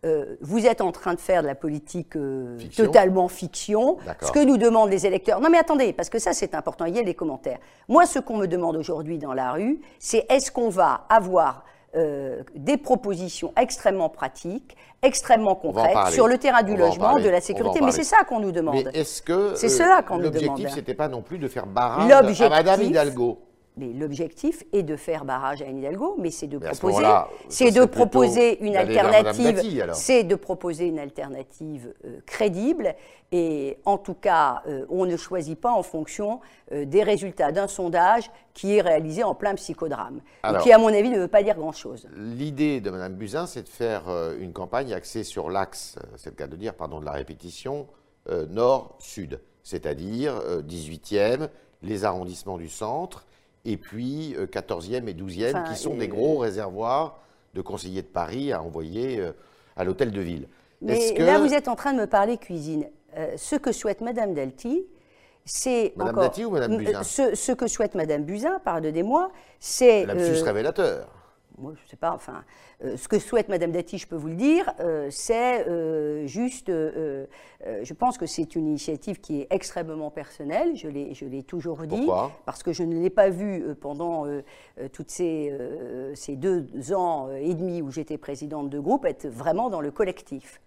Euh, 0.04 0.36
vous 0.40 0.66
êtes 0.66 0.80
en 0.80 0.92
train 0.92 1.14
de 1.14 1.20
faire 1.20 1.42
de 1.42 1.46
la 1.46 1.54
politique 1.54 2.16
euh, 2.16 2.58
totalement 2.76 3.28
fiction. 3.28 3.96
Ce 4.20 4.30
que 4.32 4.44
nous 4.44 4.58
demandent 4.58 4.90
les 4.90 5.06
électeurs. 5.06 5.40
Non 5.40 5.48
mais 5.48 5.58
attendez, 5.58 5.92
parce 5.92 6.10
que 6.10 6.18
ça 6.18 6.32
c'est 6.32 6.54
important, 6.54 6.84
il 6.84 6.94
y 6.94 6.98
a 6.98 7.02
les 7.02 7.14
commentaires. 7.14 7.58
Moi 7.88 8.04
ce 8.06 8.18
qu'on 8.18 8.36
me 8.36 8.46
demande 8.46 8.76
aujourd'hui 8.76 9.18
dans 9.18 9.32
la 9.32 9.52
rue, 9.52 9.80
c'est 9.98 10.26
est-ce 10.30 10.50
qu'on 10.50 10.68
va 10.68 11.06
avoir 11.08 11.64
euh, 11.96 12.42
des 12.54 12.76
propositions 12.76 13.52
extrêmement 13.56 14.08
pratiques, 14.08 14.76
extrêmement 15.02 15.54
concrètes 15.54 16.12
sur 16.12 16.26
le 16.26 16.38
terrain 16.38 16.62
du 16.62 16.76
logement, 16.76 17.18
de 17.18 17.28
la 17.28 17.40
sécurité. 17.40 17.80
Mais 17.80 17.92
c'est 17.92 18.04
ça 18.04 18.24
qu'on 18.28 18.40
nous 18.40 18.52
demande. 18.52 18.74
Mais 18.92 19.00
est-ce 19.00 19.22
que 19.22 19.54
c'est 19.54 19.68
cela 19.68 20.02
qu'on 20.02 20.18
nous 20.18 20.28
demande 20.28 20.42
L'objectif, 20.42 20.74
c'était 20.74 20.94
pas 20.94 21.08
non 21.08 21.22
plus 21.22 21.38
de 21.38 21.48
faire 21.48 21.66
barrage 21.66 22.40
à 22.42 22.48
Madame 22.48 22.82
Hidalgo 22.82 23.38
l'objectif 23.76 24.62
est 24.72 24.82
de 24.82 24.96
faire 24.96 25.24
barrage 25.24 25.62
à 25.62 25.66
Anne 25.66 25.78
Hidalgo, 25.78 26.16
mais 26.18 26.30
c'est 26.30 26.46
de 26.46 26.58
proposer, 26.58 27.06
c'est 27.48 27.70
de 27.70 27.84
proposer 27.84 28.64
une 28.64 28.76
alternative, 28.76 29.60
c'est 29.92 30.24
de 30.24 30.34
proposer 30.34 30.86
une 30.86 30.98
alternative 30.98 31.92
crédible. 32.26 32.94
Et 33.36 33.78
en 33.84 33.98
tout 33.98 34.14
cas, 34.14 34.62
euh, 34.68 34.86
on 34.88 35.06
ne 35.06 35.16
choisit 35.16 35.60
pas 35.60 35.72
en 35.72 35.82
fonction 35.82 36.40
euh, 36.70 36.84
des 36.84 37.02
résultats 37.02 37.50
d'un 37.50 37.66
sondage 37.66 38.30
qui 38.52 38.76
est 38.76 38.80
réalisé 38.80 39.24
en 39.24 39.34
plein 39.34 39.56
psychodrame, 39.56 40.20
et 40.48 40.56
qui, 40.62 40.70
à 40.70 40.78
mon 40.78 40.86
avis, 40.86 41.10
ne 41.10 41.18
veut 41.18 41.26
pas 41.26 41.42
dire 41.42 41.56
grand-chose. 41.56 42.06
L'idée 42.14 42.80
de 42.80 42.90
Mme 42.90 43.14
Buzyn, 43.16 43.46
c'est 43.48 43.64
de 43.64 43.68
faire 43.68 44.08
euh, 44.08 44.36
une 44.38 44.52
campagne 44.52 44.94
axée 44.94 45.24
sur 45.24 45.50
l'axe, 45.50 45.96
c'est 46.16 46.30
le 46.30 46.36
cas 46.36 46.46
de 46.46 46.54
dire, 46.54 46.74
pardon 46.74 47.00
de 47.00 47.04
la 47.04 47.10
répétition, 47.10 47.88
nord-sud, 48.48 49.38
c'est-à-dire 49.62 50.40
18e, 50.66 51.48
les 51.82 52.04
arrondissements 52.06 52.56
du 52.56 52.70
centre 52.70 53.26
et 53.64 53.76
puis 53.76 54.36
14e 54.52 55.04
euh, 55.04 55.06
et 55.08 55.14
12e, 55.14 55.68
qui 55.68 55.76
sont 55.76 55.96
des 55.96 56.08
gros 56.08 56.38
réservoirs 56.38 57.18
de 57.54 57.60
conseillers 57.60 58.02
de 58.02 58.06
Paris 58.06 58.52
à 58.52 58.62
envoyer 58.62 59.20
euh, 59.20 59.32
à 59.76 59.84
l'hôtel 59.84 60.10
de 60.10 60.20
ville. 60.20 60.48
Mais 60.82 61.14
là, 61.18 61.38
vous 61.38 61.54
êtes 61.54 61.68
en 61.68 61.76
train 61.76 61.92
de 61.92 62.00
me 62.00 62.06
parler 62.06 62.36
cuisine. 62.36 62.88
Euh, 63.16 63.34
ce 63.36 63.56
que 63.56 63.72
souhaite 63.72 64.00
Madame 64.00 64.34
Dalty, 64.34 64.84
c'est 65.44 65.92
Madame 65.96 66.16
Dalty 66.16 66.44
ou 66.44 66.50
Madame 66.50 66.76
Buzyn? 66.76 67.02
ce, 67.02 67.52
que 67.52 67.66
souhaite 67.66 67.94
Madame 67.94 68.24
Buzyn, 68.24 68.58
pardonnez-moi, 68.64 69.30
c'est... 69.60 70.04
Lapsus 70.04 70.42
révélateur. 70.42 71.08
Moi, 71.58 71.72
je 71.76 71.84
ne 71.84 71.88
sais 71.88 71.96
pas, 71.96 72.12
enfin, 72.12 72.44
ce 72.82 73.08
que 73.08 73.18
souhaite 73.18 73.48
Madame 73.48 73.72
Dati, 73.72 73.98
je 73.98 74.06
peux 74.06 74.16
vous 74.16 74.28
le 74.28 74.34
dire, 74.34 74.72
c'est 75.10 76.26
juste 76.26 76.70
euh, 77.66 77.80
je 77.82 77.94
pense 77.94 78.18
que 78.18 78.26
c'est 78.26 78.56
une 78.56 78.66
initiative 78.66 79.20
qui 79.20 79.40
est 79.40 79.46
extrêmement 79.50 80.10
personnelle, 80.10 80.76
je 80.76 80.88
l'ai 80.88 81.42
toujours 81.42 81.82
dit, 81.86 82.06
parce 82.44 82.62
que 82.62 82.72
je 82.72 82.82
ne 82.82 83.00
l'ai 83.00 83.10
pas 83.10 83.30
vue 83.30 83.62
euh, 83.62 83.74
pendant 83.74 84.26
euh, 84.26 84.42
toutes 84.92 85.10
ces, 85.10 85.56
ces, 86.14 86.36
deux 86.36 86.92
ans 86.92 87.30
et 87.30 87.54
demi 87.54 87.80
où 87.80 87.90
j'étais 87.90 88.18
présidente 88.18 88.70
de 88.70 88.78
groupe 88.78 89.04
être 89.04 89.26
vraiment 89.26 89.70
dans 89.70 89.80
le 89.80 89.90
collectif. 89.90 90.60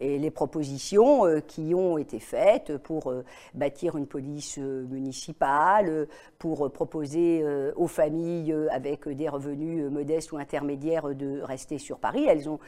Et 0.00 0.18
les 0.18 0.30
propositions 0.30 1.24
qui 1.46 1.74
ont 1.74 1.98
été 1.98 2.20
faites 2.20 2.76
pour 2.76 3.12
bâtir 3.54 3.96
une 3.96 4.06
police 4.06 4.58
municipale, 4.58 6.06
pour 6.38 6.70
proposer 6.70 7.44
aux 7.76 7.86
familles 7.86 8.54
avec 8.70 9.08
des 9.08 9.28
revenus 9.28 9.90
modestes 9.90 10.17
ou 10.32 10.38
intermédiaires 10.38 11.14
de 11.14 11.40
rester 11.40 11.78
sur 11.78 11.98
Paris, 11.98 12.26
elles 12.28 12.48
ont 12.48 12.58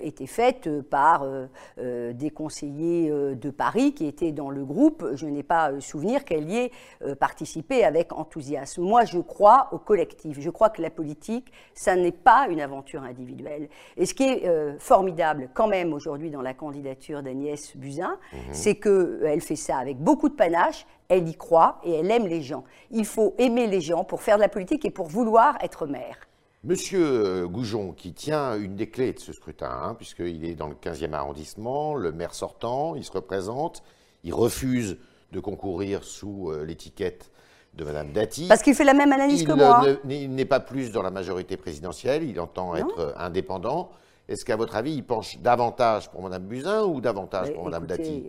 été 0.00 0.26
faites 0.26 0.68
par 0.82 1.26
des 1.78 2.30
conseillers 2.30 3.10
euh, 3.16 3.34
de 3.34 3.50
Paris 3.50 3.92
qui 3.92 4.06
était 4.06 4.32
dans 4.32 4.50
le 4.50 4.64
groupe. 4.64 5.04
Je 5.14 5.26
n'ai 5.26 5.42
pas 5.42 5.70
euh, 5.70 5.80
souvenir 5.80 6.24
qu'elle 6.24 6.48
y 6.48 6.56
ait 6.56 6.70
euh, 7.02 7.14
participé 7.14 7.84
avec 7.84 8.12
enthousiasme. 8.12 8.82
Moi, 8.82 9.04
je 9.04 9.18
crois 9.18 9.68
au 9.72 9.78
collectif. 9.78 10.38
Je 10.40 10.50
crois 10.50 10.70
que 10.70 10.80
la 10.80 10.90
politique, 10.90 11.52
ça 11.74 11.96
n'est 11.96 12.12
pas 12.12 12.46
une 12.48 12.60
aventure 12.60 13.02
individuelle. 13.02 13.68
Et 13.96 14.06
ce 14.06 14.14
qui 14.14 14.24
est 14.24 14.78
formidable 14.78 15.50
quand 15.54 15.68
même 15.68 15.92
aujourd'hui 15.92 16.30
dans 16.30 16.42
la 16.42 16.54
candidature 16.54 17.22
d'Agnès 17.22 17.76
Buzyn, 17.76 18.18
mhm. 18.32 18.38
c'est 18.52 18.76
qu'elle 18.76 19.40
fait 19.40 19.56
ça 19.56 19.78
avec 19.78 19.98
beaucoup 19.98 20.28
de 20.28 20.34
panache, 20.34 20.86
elle 21.08 21.28
y 21.28 21.34
croit 21.34 21.80
et 21.84 21.92
elle 21.92 22.10
aime 22.10 22.26
les 22.26 22.42
gens. 22.42 22.64
Il 22.90 23.04
faut 23.04 23.34
aimer 23.38 23.66
les 23.66 23.80
gens 23.80 24.04
pour 24.04 24.22
faire 24.22 24.36
de 24.36 24.42
la 24.42 24.48
politique 24.48 24.84
et 24.84 24.90
pour 24.90 25.06
vouloir 25.06 25.56
être 25.62 25.86
maire. 25.86 26.18
Monsieur 26.64 27.04
euh, 27.04 27.46
Goujon, 27.46 27.92
qui 27.92 28.12
tient 28.12 28.56
une 28.56 28.76
des 28.76 28.88
clés 28.88 29.12
de 29.12 29.20
ce 29.20 29.32
scrutin, 29.32 29.70
hein, 29.70 29.94
puisqu'il 29.94 30.44
est 30.44 30.54
dans 30.54 30.68
le 30.68 30.74
15e 30.74 31.12
arrondissement, 31.12 31.94
le 31.94 32.12
maire 32.12 32.34
sortant, 32.34 32.96
il 32.96 33.04
se 33.04 33.12
représente, 33.12 33.82
il 34.24 34.34
refuse 34.34 34.98
de 35.32 35.40
concourir 35.40 36.02
sous 36.02 36.50
euh, 36.50 36.64
l'étiquette 36.64 37.30
de 37.74 37.84
Madame 37.84 38.12
Dati. 38.12 38.46
Parce 38.48 38.62
qu'il 38.62 38.74
fait 38.74 38.84
la 38.84 38.94
même 38.94 39.12
analyse 39.12 39.44
que 39.44 39.52
moi. 39.52 39.84
il 40.08 40.34
n'est 40.34 40.44
pas 40.44 40.60
plus 40.60 40.90
dans 40.90 41.02
la 41.02 41.10
majorité 41.10 41.56
présidentielle, 41.56 42.24
il 42.24 42.40
entend 42.40 42.74
être 42.74 42.98
euh, 42.98 43.12
indépendant. 43.16 43.90
Est-ce 44.28 44.44
qu'à 44.44 44.56
votre 44.56 44.74
avis, 44.74 44.94
il 44.94 45.04
penche 45.04 45.38
davantage 45.38 46.10
pour 46.10 46.22
Madame 46.22 46.44
Buzyn 46.44 46.82
ou 46.82 47.00
davantage 47.00 47.52
pour 47.52 47.64
Madame 47.64 47.86
Dati? 47.86 48.24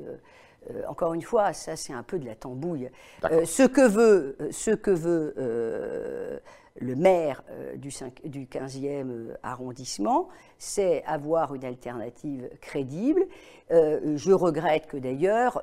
Encore 0.88 1.13
une 1.13 1.21
fois, 1.21 1.53
ça 1.53 1.75
c'est 1.75 1.93
un 1.93 2.03
peu 2.03 2.19
de 2.19 2.25
la 2.25 2.36
tambouille. 2.36 2.89
ce 3.24 3.63
que 3.63 3.88
veut, 3.88 4.38
ce 4.51 4.71
que 4.71 4.91
veut 4.91 6.41
le 6.79 6.95
maire 6.95 7.43
euh, 7.51 7.75
du, 7.75 7.89
15e 7.89 9.09
euh, 9.09 9.33
arrondissement, 9.43 10.29
c'est 10.57 11.03
avoir 11.05 11.53
une 11.55 11.65
alternative 11.65 12.50
crédible. 12.62 13.25
Euh, 13.71 14.17
je 14.17 14.31
regrette 14.31 14.88
que 14.88 14.97
d'ailleurs, 14.97 15.62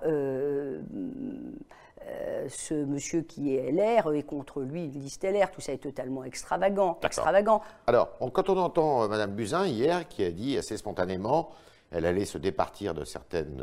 ce 2.48 2.74
monsieur 2.74 3.22
qui 3.22 3.54
est 3.54 3.72
LR 3.72 4.12
est 4.12 4.22
contre 4.22 4.60
lui, 4.60 4.84
il 4.84 5.00
liste 5.00 5.24
LR, 5.24 5.50
tout 5.50 5.60
ça 5.60 5.72
est 5.72 5.78
totalement 5.78 6.24
extravagant. 6.24 6.98
extravagant. 7.02 7.62
Alors, 7.86 8.10
quand 8.32 8.50
on 8.50 8.58
entend 8.58 9.08
Mme 9.08 9.32
Buzyn 9.32 9.66
hier, 9.66 10.06
qui 10.08 10.24
a 10.24 10.30
dit 10.30 10.58
assez 10.58 10.76
spontanément, 10.76 11.50
elle 11.94 12.06
allait 12.06 12.24
se 12.24 12.38
départir 12.38 12.92
de 12.92 13.04
certaines, 13.04 13.62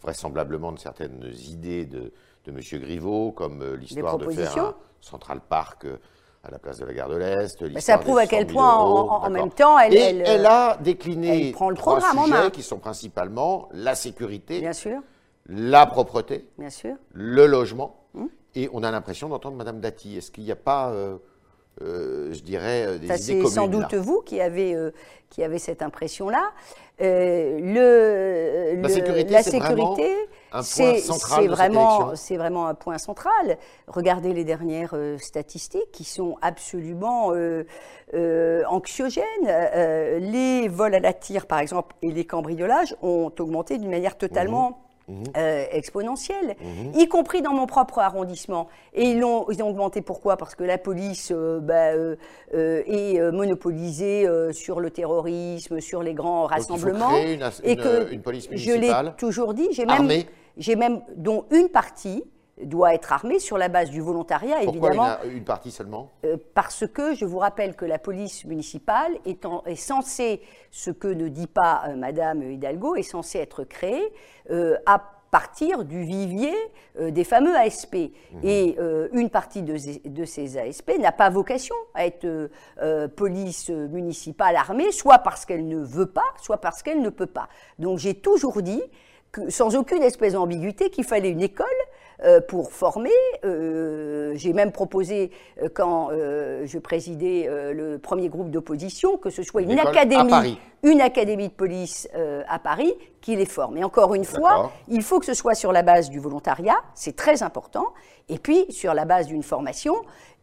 vraisemblablement 0.00 0.72
de 0.72 0.78
certaines 0.78 1.32
idées 1.48 1.84
de, 1.84 2.12
de 2.46 2.50
M. 2.50 2.80
Griveaux, 2.80 3.32
comme 3.32 3.74
l'histoire 3.74 4.16
de 4.18 4.30
faire 4.30 4.56
un 4.56 4.74
Central 5.00 5.40
Park 5.40 5.86
à 6.44 6.50
la 6.50 6.58
place 6.58 6.78
de 6.78 6.84
la 6.84 6.92
gare 6.92 7.08
de 7.08 7.16
l'Est. 7.16 7.80
Ça 7.80 7.98
prouve 7.98 8.18
à 8.18 8.26
quel 8.26 8.46
point, 8.46 8.74
en, 8.74 9.30
même 9.30 9.50
temps, 9.50 9.78
elle, 9.78 9.96
elle, 9.96 10.46
a 10.46 10.76
décliné 10.80 11.52
prend 11.52 11.70
le 11.70 11.76
trois 11.76 12.00
sujets 12.00 12.50
qui 12.50 12.62
sont 12.62 12.78
principalement 12.78 13.68
la 13.72 13.94
sécurité, 13.94 14.60
Bien 14.60 14.72
sûr. 14.72 15.00
la 15.46 15.86
propreté, 15.86 16.48
Bien 16.58 16.70
sûr. 16.70 16.94
le 17.12 17.46
logement. 17.46 18.06
Hum. 18.14 18.28
Et 18.54 18.68
on 18.72 18.82
a 18.82 18.90
l'impression 18.90 19.28
d'entendre 19.28 19.56
Madame 19.56 19.80
Dati. 19.80 20.16
Est-ce 20.16 20.30
qu'il 20.30 20.44
n'y 20.44 20.52
a 20.52 20.56
pas, 20.56 20.90
euh, 20.90 21.16
euh, 21.80 22.32
je 22.32 22.42
dirais, 22.42 22.98
des 22.98 23.06
idées 23.06 23.32
communes 23.34 23.48
C'est 23.48 23.54
sans 23.54 23.68
doute 23.68 23.94
vous 23.94 24.20
qui 24.20 24.40
avez, 24.40 24.74
euh, 24.74 24.90
qui 25.30 25.44
avez 25.44 25.58
cette 25.58 25.80
impression-là. 25.80 26.50
Le, 27.00 28.80
la 28.80 28.88
sécurité, 28.88 29.32
la 29.32 29.42
sécurité 29.42 30.28
c'est 30.60 31.46
vraiment, 31.46 32.14
c'est 32.14 32.36
vraiment 32.36 32.66
un 32.66 32.74
point 32.74 32.98
central. 32.98 33.56
Regardez 33.86 34.34
les 34.34 34.44
dernières 34.44 34.94
euh, 34.94 35.16
statistiques 35.18 35.90
qui 35.92 36.04
sont 36.04 36.36
absolument 36.42 37.32
euh, 37.32 37.64
euh, 38.14 38.62
anxiogènes. 38.68 39.24
les 40.20 40.68
vols 40.68 40.94
à 40.94 41.00
la 41.00 41.12
tire, 41.12 41.46
par 41.46 41.60
exemple, 41.60 41.94
et 42.02 42.10
les 42.10 42.26
cambriolages 42.26 42.94
ont 43.02 43.32
augmenté 43.38 43.78
d'une 43.78 43.90
manière 43.90 44.18
totalement 44.18 44.70
mmh. 44.70 44.74
Mmh. 45.08 45.24
exponentielle, 45.72 46.56
mmh. 46.60 46.98
y 46.98 47.08
compris 47.08 47.42
dans 47.42 47.52
mon 47.52 47.66
propre 47.66 47.98
arrondissement. 47.98 48.68
Et 48.94 49.10
ils 49.10 49.24
ont, 49.24 49.50
ils 49.50 49.62
ont 49.62 49.68
augmenté 49.68 50.00
pourquoi? 50.00 50.36
Parce 50.36 50.54
que 50.54 50.62
la 50.62 50.78
police 50.78 51.32
bah, 51.32 51.90
est 52.52 53.32
monopolisée 53.32 54.28
sur 54.52 54.78
le 54.78 54.90
terrorisme, 54.90 55.80
sur 55.80 56.02
les 56.02 56.14
grands 56.14 56.46
rassemblements. 56.46 57.16
et 57.64 57.76
que 57.76 58.12
une 58.12 58.22
police 58.22 58.48
municipale, 58.48 58.76
je 58.76 59.10
l'ai 59.10 59.16
toujours 59.16 59.54
dit, 59.54 59.68
j'ai 59.72 59.86
même 59.86 60.08
j'ai 60.56 60.76
même, 60.76 61.02
dont 61.16 61.46
une 61.50 61.68
partie 61.68 62.24
doit 62.64 62.94
être 62.94 63.12
armée 63.12 63.38
sur 63.38 63.58
la 63.58 63.68
base 63.68 63.90
du 63.90 64.00
volontariat, 64.00 64.62
évidemment. 64.62 65.08
Pourquoi 65.08 65.26
une, 65.26 65.44
partie 65.44 65.70
seulement? 65.70 66.10
Euh, 66.24 66.36
Parce 66.54 66.86
que 66.86 67.14
je 67.14 67.24
vous 67.24 67.38
rappelle 67.38 67.74
que 67.74 67.84
la 67.84 67.98
police 67.98 68.44
municipale 68.44 69.12
est, 69.26 69.44
est 69.66 69.76
censée, 69.76 70.40
ce 70.70 70.90
que 70.90 71.08
ne 71.08 71.28
dit 71.28 71.46
pas 71.46 71.84
euh, 71.88 71.96
Madame 71.96 72.42
Hidalgo, 72.42 72.96
est 72.96 73.02
censée 73.02 73.38
être 73.38 73.64
créée 73.64 74.12
euh, 74.50 74.76
à 74.86 75.02
partir 75.30 75.84
du 75.86 76.04
vivier 76.04 76.52
des 77.00 77.24
fameux 77.24 77.56
ASP. 77.56 77.94
Mmh. 77.94 78.38
Et 78.42 78.76
une 79.14 79.30
partie 79.30 79.62
de, 79.62 79.78
de 80.06 80.24
ces 80.26 80.58
ASP 80.58 80.92
n'a 81.00 81.10
pas 81.10 81.30
vocation 81.30 81.74
à 81.94 82.04
être 82.04 82.50
police 83.16 83.70
municipale 83.70 84.56
armée, 84.56 84.92
soit 84.92 85.20
parce 85.20 85.46
qu'elle 85.46 85.66
ne 85.66 85.78
veut 85.78 86.04
pas, 86.04 86.20
soit 86.36 86.58
parce 86.58 86.82
qu'elle 86.82 87.00
ne 87.00 87.08
peut 87.08 87.24
pas. 87.24 87.48
Donc 87.78 87.96
j'ai 87.96 88.12
toujours 88.12 88.60
dit 88.60 88.82
sans 89.48 89.76
aucune 89.76 90.02
espèce 90.02 90.34
d'ambiguïté, 90.34 90.90
qu'il 90.90 91.04
fallait 91.04 91.30
une 91.30 91.42
école 91.42 91.66
euh, 91.66 91.81
pour 92.48 92.72
former. 92.72 93.10
Euh, 93.44 94.32
j'ai 94.36 94.52
même 94.52 94.72
proposé, 94.72 95.30
euh, 95.62 95.68
quand 95.72 96.10
je 96.12 96.78
présidais 96.78 97.48
le 97.72 97.98
premier 97.98 98.28
groupe 98.28 98.50
d'opposition, 98.50 99.16
que 99.16 99.30
ce 99.30 99.42
soit 99.42 99.62
une, 99.62 99.78
académie, 99.78 100.58
une 100.82 101.00
académie 101.00 101.48
de 101.48 101.52
police 101.52 102.08
à 102.48 102.58
Paris 102.58 102.94
qui 103.20 103.36
les 103.36 103.46
forme. 103.46 103.76
Et 103.76 103.84
encore 103.84 104.14
une 104.14 104.24
fois, 104.24 104.72
il 104.88 105.02
faut 105.02 105.20
que 105.20 105.26
ce 105.26 105.34
soit 105.34 105.54
sur 105.54 105.72
la 105.72 105.82
base 105.82 106.10
du 106.10 106.18
volontariat, 106.18 106.76
c'est 106.94 107.16
très 107.16 107.42
important, 107.42 107.92
et 108.28 108.38
puis 108.38 108.66
sur 108.70 108.94
la 108.94 109.04
base 109.04 109.26
d'une 109.26 109.42
formation, 109.42 109.94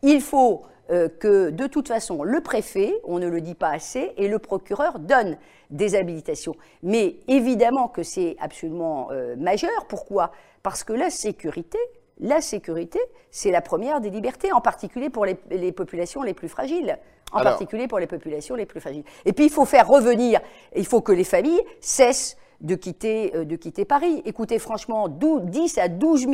il 0.02 0.22
faut 0.22 0.64
euh, 0.92 1.08
que 1.08 1.52
de 1.52 1.68
toute 1.68 1.88
façon, 1.88 2.24
le 2.24 2.42
préfet, 2.42 2.94
on 3.04 3.20
ne 3.20 3.28
le 3.28 3.42
dit 3.42 3.54
pas 3.54 3.70
assez, 3.70 4.12
et 4.18 4.28
le 4.28 4.40
procureur 4.40 4.98
donnent 4.98 5.38
des 5.70 5.96
habilitations. 5.96 6.56
Mais 6.82 7.18
évidemment 7.28 7.88
que 7.88 8.02
c'est 8.02 8.36
absolument 8.40 9.10
euh, 9.12 9.36
majeur. 9.36 9.86
Pourquoi? 9.88 10.32
Parce 10.64 10.84
que 10.84 10.94
la 10.94 11.10
sécurité, 11.10 11.78
la 12.20 12.42
sécurité, 12.42 13.00
c'est 13.32 13.52
la 13.52 13.62
première 13.62 14.02
des 14.02 14.10
libertés, 14.10 14.52
en 14.52 14.62
particulier 14.62 15.10
pour 15.10 15.26
les, 15.26 15.72
populations 15.72 16.22
les 16.22 16.34
plus 16.34 16.50
fragiles. 16.50 16.98
En 17.32 17.42
particulier 17.42 17.88
pour 17.88 18.00
les 18.00 18.08
populations 18.08 18.56
les 18.56 18.66
plus 18.66 18.80
fragiles. 18.80 19.04
Et 19.24 19.34
puis 19.34 19.46
il 19.46 19.52
faut 19.52 19.66
faire 19.66 19.88
revenir, 19.88 20.42
il 20.76 20.86
faut 20.86 21.02
que 21.02 21.12
les 21.12 21.24
familles 21.24 21.62
cessent 21.80 22.38
de 22.60 22.76
quitter, 22.76 23.36
euh, 23.36 23.46
de 23.46 23.56
quitter 23.56 23.86
Paris. 23.86 24.22
Écoutez, 24.26 24.60
franchement, 24.60 25.08
10 25.08 25.78
à 25.78 25.88
12 25.88 26.22
000 26.22 26.34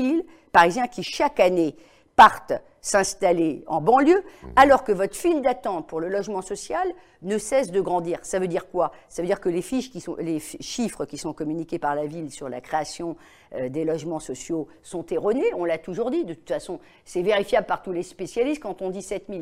Parisiens 0.51 0.88
qui 0.88 1.03
chaque 1.03 1.39
année 1.39 1.75
partent 2.15 2.53
s'installer 2.86 3.63
en 3.65 3.81
banlieue, 3.81 4.24
mhm. 4.43 4.51
alors 4.55 4.84
que 4.84 4.91
votre 4.91 5.15
file 5.15 5.41
d'attente 5.41 5.88
pour 5.88 6.00
le 6.00 6.07
logement 6.07 6.43
social 6.43 6.88
ne 7.24 7.39
cesse 7.39 7.72
de 7.72 7.81
grandir. 7.81 8.19
Ça 8.22 8.38
veut 8.38 8.48
dire 8.48 8.69
quoi? 8.69 8.91
Ça 9.10 9.24
veut 9.24 9.27
dire 9.27 9.41
que 9.41 9.50
les, 9.50 9.63
fiches 9.63 9.89
qui 9.89 10.00
sont, 10.00 10.15
les 10.17 10.39
chiffres 10.39 11.05
qui 11.05 11.17
sont 11.17 11.34
communiqués 11.34 11.79
par 11.79 11.95
la 11.95 12.05
ville 12.05 12.29
sur 12.29 12.48
la 12.48 12.62
création 12.62 13.17
euh, 13.55 13.69
des 13.69 13.86
logements 13.86 14.19
sociaux 14.19 14.67
sont 14.84 15.03
erronés, 15.07 15.51
on 15.55 15.65
l'a 15.65 15.79
toujours 15.79 16.12
dit, 16.12 16.25
de 16.25 16.36
toute 16.36 16.48
façon, 16.48 16.79
c'est 17.05 17.24
vérifiable 17.24 17.65
par 17.65 17.81
tous 17.81 17.91
les 17.91 18.03
spécialistes 18.03 18.62
quand 18.62 18.84
on 18.84 18.91
dit 18.91 19.01
7 19.01 19.25
000, 19.29 19.41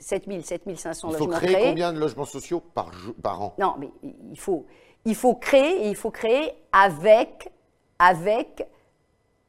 7500 0.00 1.12
logements 1.12 1.28
créés. 1.28 1.50
Il 1.50 1.52
faut 1.52 1.56
créer 1.56 1.68
combien 1.70 1.92
de 1.94 1.98
logements 1.98 2.26
sociaux 2.26 2.60
par, 2.60 2.90
par 3.22 3.40
an? 3.40 3.54
Non, 3.58 3.76
mais 3.78 3.88
il 4.30 4.38
faut, 4.38 4.66
il 5.06 5.14
faut 5.14 5.34
créer, 5.34 5.86
et 5.86 5.88
il 5.88 5.96
faut 5.96 6.10
créer 6.10 6.52
avec, 6.70 7.50
avec 7.98 8.66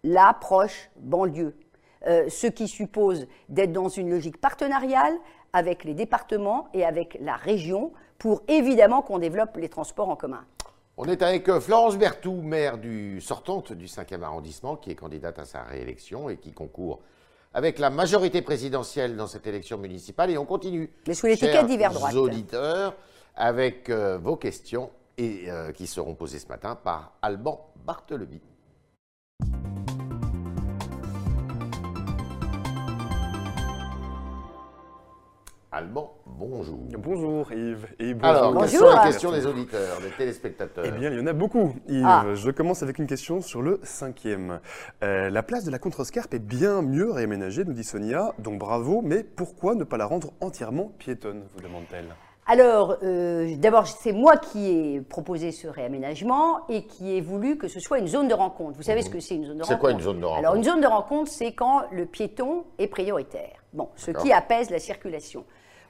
l'approche 0.05 0.89
banlieue. 0.95 1.53
Euh, 2.07 2.29
ce 2.29 2.47
qui 2.47 2.67
suppose 2.67 3.25
d'être 3.50 3.71
dans 3.71 3.89
une 3.89 4.12
logique 4.12 4.39
partenariale 4.39 5.15
avec 5.53 5.83
les 5.83 5.95
départements 5.95 6.67
et 6.74 6.85
avec 6.85 7.17
la 7.19 7.35
région 7.35 7.93
pour 8.19 8.43
évidemment 8.47 9.01
qu'on 9.01 9.17
développe 9.17 9.57
les 9.57 9.69
transports 9.69 10.09
en 10.09 10.15
commun. 10.15 10.45
On 10.97 11.05
est 11.05 11.24
avec 11.24 11.50
euh, 11.50 11.59
Florence 11.59 11.97
Berthoud, 11.97 12.43
maire 12.43 12.77
du 12.77 13.19
sortante 13.21 13.74
du 13.74 13.88
5e 13.88 14.21
arrondissement, 14.21 14.75
qui 14.75 14.91
est 14.91 14.95
candidate 14.95 15.39
à 15.39 15.45
sa 15.45 15.63
réélection 15.63 16.29
et 16.29 16.38
qui 16.38 16.51
concourt 16.51 17.01
avec 17.53 17.79
la 17.79 17.89
majorité 17.89 18.41
présidentielle 18.41 19.15
dans 19.15 19.27
cette 19.27 19.47
élection 19.47 19.77
municipale. 19.77 20.29
Et 20.29 20.38
on 20.38 20.45
continue. 20.45 20.91
Mais 21.07 21.15
sous 21.15 21.25
l'étiquette 21.25 21.67
droite. 21.91 22.13
auditeurs, 22.13 22.95
avec 23.35 23.89
euh, 23.89 24.19
vos 24.19 24.35
questions 24.35 24.91
et 25.17 25.47
qui 25.75 25.88
seront 25.88 26.13
posées 26.13 26.39
ce 26.39 26.47
matin 26.50 26.75
par 26.75 27.13
Alban 27.21 27.71
Barthelemy. 27.85 28.41
Bonjour. 35.84 36.79
Bonjour 37.00 37.51
Yves 37.51 37.88
et 38.00 38.13
bonjour. 38.13 38.29
Alors, 38.29 38.62
quelles 38.62 38.70
sont 38.70 38.89
les 38.89 39.12
questions 39.12 39.32
des 39.32 39.46
auditeurs, 39.46 40.00
des 40.00 40.10
téléspectateurs 40.12 40.86
Eh 40.88 40.91
bien, 40.91 41.12
il 41.12 41.17
y 41.17 41.22
en 41.22 41.27
a 41.27 41.34
beaucoup 41.34 41.75
Yves. 41.89 42.05
Ah. 42.05 42.25
Je 42.34 42.50
commence 42.51 42.82
avec 42.82 42.98
une 42.98 43.08
question 43.08 43.41
sur 43.41 43.62
le 43.62 43.82
cinquième. 43.84 44.62
Euh, 45.03 45.29
la 45.29 45.44
place 45.44 45.65
de 45.65 45.72
la 45.72 45.79
contrescarpe 45.79 46.34
est 46.34 46.39
bien 46.39 46.82
mieux 46.82 47.12
réaménagée, 47.12 47.65
nous 47.65 47.74
dit 47.74 47.84
Sonia, 47.84 48.34
donc 48.39 48.58
bravo, 48.58 49.01
mais 49.03 49.24
pourquoi 49.24 49.75
ne 49.75 49.84
pas 49.84 49.98
la 49.98 50.05
rendre 50.05 50.32
entièrement 50.39 50.94
piétonne, 50.98 51.44
vous 51.53 51.62
demande-t-elle 51.62 52.15
alors, 52.48 52.98
euh, 53.01 53.55
d'abord, 53.58 53.88
c'est 53.88 54.12
moi 54.12 54.38
qui 54.38 54.67
ai 54.67 55.01
proposé 55.01 55.51
ce 55.51 55.67
réaménagement 55.67 56.67
et 56.70 56.84
qui 56.84 57.17
ai 57.17 57.20
voulu 57.20 57.58
que 57.58 57.67
ce 57.67 57.79
soit 57.79 57.98
une 57.98 58.08
zone 58.08 58.27
de 58.27 58.36
rencontre. 58.36 58.77
Vous 58.77 58.84
savez 58.84 59.01
ce 59.01 59.08
mhm. 59.08 59.13
que 59.15 59.20
c'est 59.20 59.34
une 59.34 59.46
zone 59.46 59.58
de 59.58 59.63
rencontre 59.63 59.75
C'est 59.75 59.79
quoi 59.79 59.91
une 59.91 60.00
zone 60.00 60.20
de 60.20 60.25
rencontre 60.25 60.39
Alors, 60.39 60.55
une 60.55 60.63
zone 60.63 60.79
de 60.79 60.86
rencontre, 60.86 61.32
c'est 61.32 61.53
quand 61.53 61.86
le 61.91 62.05
piéton 62.05 62.65
est 62.77 62.86
prioritaire. 62.86 63.63
Bon, 63.74 63.89
ce 63.96 64.12
qui 64.12 64.32
apaise 64.32 64.70
la 64.70 64.77
circulation. 64.77 65.44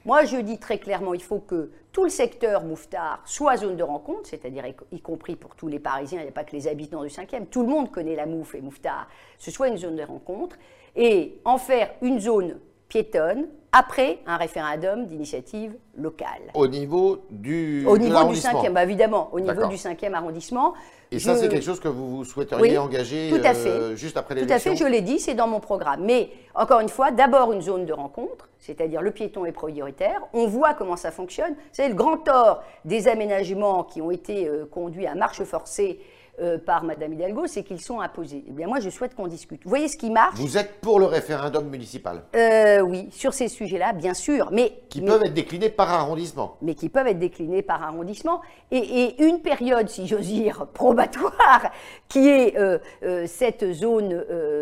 Moi, 0.06 0.24
je 0.24 0.36
dis 0.36 0.58
très 0.58 0.78
clairement, 0.78 1.14
il 1.14 1.22
faut 1.22 1.40
que 1.40 1.72
tout 1.90 2.04
le 2.04 2.10
secteur 2.10 2.62
Mouffetard 2.62 3.22
soit 3.24 3.56
zone 3.56 3.76
de 3.76 3.82
rencontre, 3.82 4.28
c'est-à-dire 4.28 4.62
y 4.92 5.00
compris 5.00 5.34
pour 5.34 5.56
tous 5.56 5.66
les 5.66 5.80
Parisiens, 5.80 6.20
il 6.20 6.22
n'y 6.22 6.28
a 6.28 6.32
pas 6.32 6.44
que 6.44 6.52
les 6.52 6.68
habitants 6.68 7.02
du 7.02 7.08
5e, 7.08 7.46
tout 7.46 7.62
le 7.62 7.68
monde 7.68 7.90
connaît 7.90 8.14
la 8.14 8.24
Mouffe 8.24 8.54
et 8.54 8.60
Mouffetard, 8.60 9.08
ce 9.36 9.50
soit 9.50 9.66
une 9.66 9.76
zone 9.76 9.96
de 9.96 10.04
rencontre, 10.04 10.54
et 10.94 11.40
en 11.44 11.58
faire 11.58 11.90
une 12.02 12.20
zone 12.20 12.60
piétonne 12.88 13.48
après 13.76 14.20
un 14.26 14.38
référendum 14.38 15.06
d'initiative 15.06 15.74
locale. 15.98 16.50
Au 16.54 16.66
niveau 16.66 17.26
du 17.30 17.84
Au 17.86 17.98
niveau 17.98 18.24
du 18.24 18.34
5e, 18.36 18.72
bah, 18.72 18.82
évidemment, 18.82 19.28
au 19.32 19.40
niveau 19.40 19.66
du 19.66 19.76
5e 19.76 20.14
arrondissement. 20.14 20.72
Et 21.12 21.18
ça, 21.18 21.36
c'est 21.36 21.48
quelque 21.48 21.64
chose 21.64 21.78
que 21.78 21.88
vous 21.88 22.24
souhaiteriez 22.24 22.78
engager 22.78 23.28
tout 23.30 23.46
à 23.46 23.54
fait. 23.54 23.68
Euh, 23.68 23.94
juste 23.94 24.16
après 24.16 24.34
l'élection 24.34 24.56
Tout 24.56 24.66
à 24.72 24.76
fait, 24.76 24.76
je 24.76 24.90
l'ai 24.90 25.02
dit, 25.02 25.20
c'est 25.20 25.34
dans 25.34 25.46
mon 25.46 25.60
programme. 25.60 26.04
Mais 26.04 26.30
encore 26.54 26.80
une 26.80 26.88
fois, 26.88 27.10
d'abord 27.10 27.52
une 27.52 27.60
zone 27.60 27.84
de 27.84 27.92
rencontre, 27.92 28.48
c'est-à-dire 28.58 29.02
le 29.02 29.10
piéton 29.10 29.44
est 29.44 29.52
prioritaire. 29.52 30.22
On 30.32 30.46
voit 30.46 30.74
comment 30.74 30.96
ça 30.96 31.10
fonctionne. 31.10 31.54
C'est 31.70 31.88
le 31.88 31.94
grand 31.94 32.16
tort 32.16 32.62
des 32.84 33.08
aménagements 33.08 33.84
qui 33.84 34.00
ont 34.00 34.10
été 34.10 34.48
euh, 34.48 34.64
conduits 34.64 35.06
à 35.06 35.14
marche 35.14 35.44
forcée 35.44 36.00
euh, 36.38 36.58
par 36.58 36.84
Mme 36.84 37.14
Hidalgo, 37.14 37.46
c'est 37.46 37.62
qu'ils 37.62 37.80
sont 37.80 38.00
imposés. 38.00 38.44
Eh 38.46 38.50
bien, 38.50 38.66
moi, 38.66 38.78
je 38.80 38.90
souhaite 38.90 39.14
qu'on 39.14 39.26
discute. 39.26 39.62
Vous 39.64 39.70
voyez 39.70 39.88
ce 39.88 39.96
qui 39.96 40.10
marche 40.10 40.38
Vous 40.38 40.58
êtes 40.58 40.80
pour 40.82 40.98
le 40.98 41.06
référendum 41.06 41.66
municipal 41.66 42.24
euh, 42.34 42.80
Oui, 42.80 43.08
sur 43.10 43.32
ces 43.32 43.48
sujets-là, 43.48 43.94
bien 43.94 44.12
sûr. 44.12 44.50
Mais, 44.52 44.80
qui 44.90 45.00
peuvent 45.00 45.22
être 45.24 45.32
déclinés 45.32 45.70
par 45.70 45.90
arrondissement. 45.90 46.58
Mais 46.60 46.74
qui 46.74 46.90
peuvent 46.90 47.06
être 47.06 47.18
déclinés 47.18 47.62
par 47.62 47.82
arrondissement. 47.82 48.42
Et, 48.70 49.14
une 49.24 49.40
période, 49.40 49.88
si 49.88 50.06
j'ose 50.06 50.26
dire, 50.26 50.66
probatoire, 50.74 51.70
qui 52.08 52.28
est 52.28 52.58
euh, 52.58 52.78
cette 53.26 53.72
zone 53.72 54.08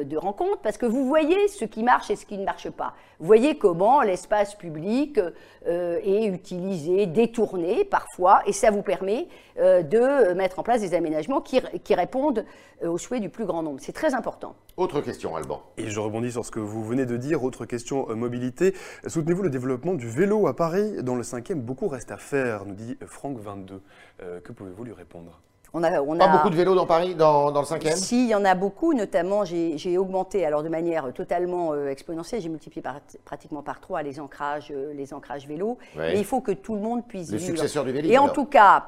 de 0.05 0.17
rencontre, 0.17 0.59
parce 0.63 0.79
que 0.79 0.87
vous 0.87 1.09
voyez 1.09 1.49
ce 1.49 1.65
qui 1.65 1.83
marche 1.83 2.09
et 2.09 2.17
ce 2.17 2.25
qui 2.25 2.39
ne 2.39 2.45
marche 2.45 2.71
pas. 2.71 2.95
Vous 3.25 3.29
voyez 3.29 3.57
comment 3.57 4.03
l'espace 4.03 4.55
public 4.55 5.19
est 5.67 6.27
utilisé, 6.27 7.07
détourné 7.07 7.87
parfois, 7.87 8.43
et 8.45 8.53
ça 8.53 8.71
vous 8.71 8.83
permet 8.83 9.29
de 9.57 10.35
mettre 10.35 10.59
en 10.59 10.63
place 10.63 10.83
des 10.83 10.93
aménagements 10.93 11.41
qui 11.41 11.59
qui 11.83 11.95
répondent 11.95 12.45
euh, 12.83 12.89
aux 12.89 12.99
souhaits 12.99 13.21
du 13.21 13.29
plus 13.29 13.47
grand 13.47 13.63
nombre. 13.63 13.79
C'est 13.81 13.93
très 13.93 14.15
important. 14.15 14.57
Autre 14.77 15.01
question, 15.01 15.37
Alban. 15.37 15.63
Et 15.77 15.89
je 15.89 16.01
rebondis 16.01 16.33
sur 16.33 16.45
ce 16.45 16.51
que 16.51 16.61
vous 16.61 16.85
venez 16.85 17.07
de 17.07 17.17
dire. 17.17 17.45
Autre 17.45 17.67
question, 17.67 18.11
euh, 18.11 18.15
mobilité. 18.15 18.75
Soutenez-vous 19.07 19.43
le 19.43 19.51
développement 19.51 19.95
du 19.95 20.09
vélo 20.09 20.47
à 20.47 20.57
Paris? 20.57 21.03
Dans 21.03 21.15
le 21.15 21.23
cinquième, 21.23 21.61
beaucoup 21.61 21.89
reste 21.89 22.11
à 22.11 22.17
faire, 22.17 22.65
nous 22.65 22.75
dit 22.75 22.97
Franck 23.07 23.39
22. 23.39 23.81
Euh, 24.23 24.41
que 24.41 24.53
pouvez-vous 24.53 24.85
lui 24.85 24.93
répondre? 24.93 25.41
On 25.75 25.83
a, 25.83 26.01
on 26.01 26.17
Pas 26.17 26.29
beaucoup 26.29 26.51
de 26.51 26.55
vélos 26.55 26.75
dans 26.75 26.87
Paris, 26.87 27.15
dans, 27.15 27.51
dans 27.51 27.61
le 27.61 27.67
5e 27.67 27.97
Si, 27.97 28.25
il 28.25 28.31
y 28.31 28.35
en 28.35 28.45
a 28.45 28.55
beaucoup, 28.55 28.95
notamment 28.95 29.45
j'ai 29.45 29.99
augmenté, 29.99 30.47
alors 30.47 30.63
de 30.63 30.69
manière 30.69 31.13
totalement 31.13 31.75
exponentielle, 31.87 32.41
j'ai 32.41 32.49
multiplié 32.49 32.83
pratiquement 33.25 33.63
par 33.63 33.81
trois 33.81 34.03
les 34.03 34.21
ancrages, 34.21 34.73
les 34.95 35.13
ancrages 35.13 35.47
vélos. 35.47 35.79
Mais 35.97 36.19
il 36.19 36.25
faut 36.25 36.41
que 36.41 36.53
tout 36.53 36.75
le 36.75 36.81
monde 36.81 37.07
puisse 37.07 37.31
le 37.31 37.39
successeur 37.39 37.85
du 37.85 37.93
Vélib, 37.93 38.11
Et 38.11 38.19
en 38.19 38.29
tout 38.29 38.47
cas, 38.47 38.85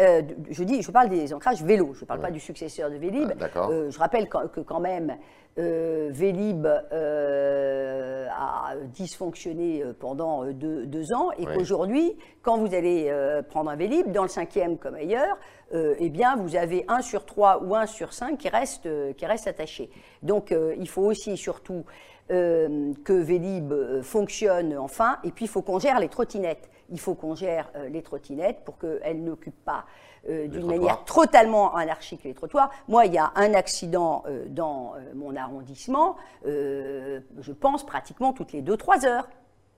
euh, 0.00 0.22
je 0.50 0.62
dis, 0.62 0.82
je 0.82 0.90
parle 0.90 1.08
des 1.08 1.34
ancrages 1.34 1.62
vélo, 1.62 1.92
je 1.94 2.02
ne 2.02 2.06
parle 2.06 2.20
pas 2.20 2.30
du 2.30 2.40
successeur 2.40 2.90
de 2.90 2.96
Vélib. 2.96 3.32
Ah, 3.40 3.68
euh, 3.68 3.90
je 3.90 3.98
rappelle 3.98 4.28
que, 4.28 4.60
quand 4.60 4.80
même, 4.80 5.16
euh, 5.58 6.10
Vélib 6.12 6.66
a 6.66 8.74
dysfonctionné 8.92 9.82
pendant 9.98 10.44
deux, 10.52 11.12
ans 11.14 11.30
et 11.38 11.46
qu'aujourd'hui, 11.46 12.16
quand 12.42 12.58
vous 12.58 12.74
allez 12.74 13.12
prendre 13.48 13.70
un 13.70 13.76
Vélib, 13.76 14.12
dans 14.12 14.22
le 14.22 14.28
cinquième 14.28 14.78
comme 14.78 14.94
ailleurs, 14.94 15.36
eh 15.72 16.10
bien, 16.10 16.36
vous 16.36 16.56
avez 16.56 16.84
un 16.88 17.02
sur 17.02 17.24
trois 17.24 17.62
ou 17.62 17.74
un 17.74 17.86
sur 17.86 18.12
cinq 18.12 18.38
qui 18.38 18.48
reste, 18.48 18.88
qui 19.16 19.26
reste 19.26 19.48
attaché. 19.48 19.90
Donc, 20.22 20.54
il 20.78 20.88
faut 20.88 21.02
aussi 21.02 21.36
surtout 21.36 21.84
que 22.28 23.12
Vélib 23.12 23.72
fonctionne 24.02 24.76
enfin, 24.78 25.18
et 25.24 25.32
puis 25.32 25.46
il 25.46 25.48
faut 25.48 25.62
qu'on 25.62 25.78
gère 25.78 25.98
les 25.98 26.08
trottinettes 26.08 26.70
il 26.90 27.00
faut 27.00 27.14
qu'on 27.14 27.34
gère 27.34 27.70
euh, 27.76 27.88
les 27.88 28.02
trottinettes 28.02 28.60
pour 28.64 28.78
qu'elles 28.78 29.22
n'occupent 29.22 29.64
pas 29.64 29.84
euh, 30.28 30.48
d'une 30.48 30.66
manière 30.66 31.04
totalement 31.04 31.74
anarchique 31.74 32.24
les 32.24 32.34
trottoirs. 32.34 32.70
Moi, 32.88 33.06
il 33.06 33.14
y 33.14 33.18
a 33.18 33.32
un 33.36 33.54
accident 33.54 34.24
euh, 34.26 34.44
dans 34.48 34.94
mon 35.14 35.36
arrondissement, 35.36 36.16
je 36.44 37.52
pense 37.52 37.84
pratiquement 37.84 38.32
toutes 38.32 38.52
les 38.52 38.62
2-3 38.62 39.06
heures. 39.06 39.28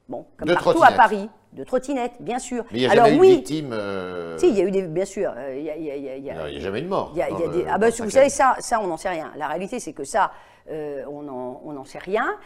Bon, 0.09 0.27
comme 0.37 0.53
partout 0.53 0.83
à 0.83 0.91
Paris, 0.91 1.31
de 1.53 1.63
trottinettes, 1.63 2.17
bien 2.19 2.41
sûr. 2.41 2.65
Mais 2.73 2.79
il 2.79 2.81
n'y 2.81 2.87
a 2.87 2.95
jamais 2.95 3.17
eu 3.17 3.21
de 3.21 3.37
victime 3.37 3.77
Si, 4.39 4.49
il 4.49 4.57
y 4.57 4.61
a 4.61 4.65
eu 4.65 4.73
des, 4.73 4.83
bien 4.83 5.05
sûr. 5.05 5.33
Il 5.55 5.63
n'y 5.63 6.31
a, 6.31 6.59
jamais 6.59 6.81
eu 6.81 6.83
de 6.83 6.89
mort. 6.89 7.15
ah 7.69 7.79
ben, 7.79 7.93
vous 7.97 8.11
savez, 8.11 8.29
ça, 8.29 8.57
ça 8.59 8.81
on 8.81 8.89
n'en 8.89 8.97
sait 8.97 9.11
rien. 9.11 9.33
La 9.37 9.47
réalité, 9.47 9.79
c'est 9.79 9.93
que 9.93 10.05
ça, 10.05 10.33
on 10.69 11.23
n'en 11.23 11.85
sait 11.85 11.99
rien. 11.99 12.37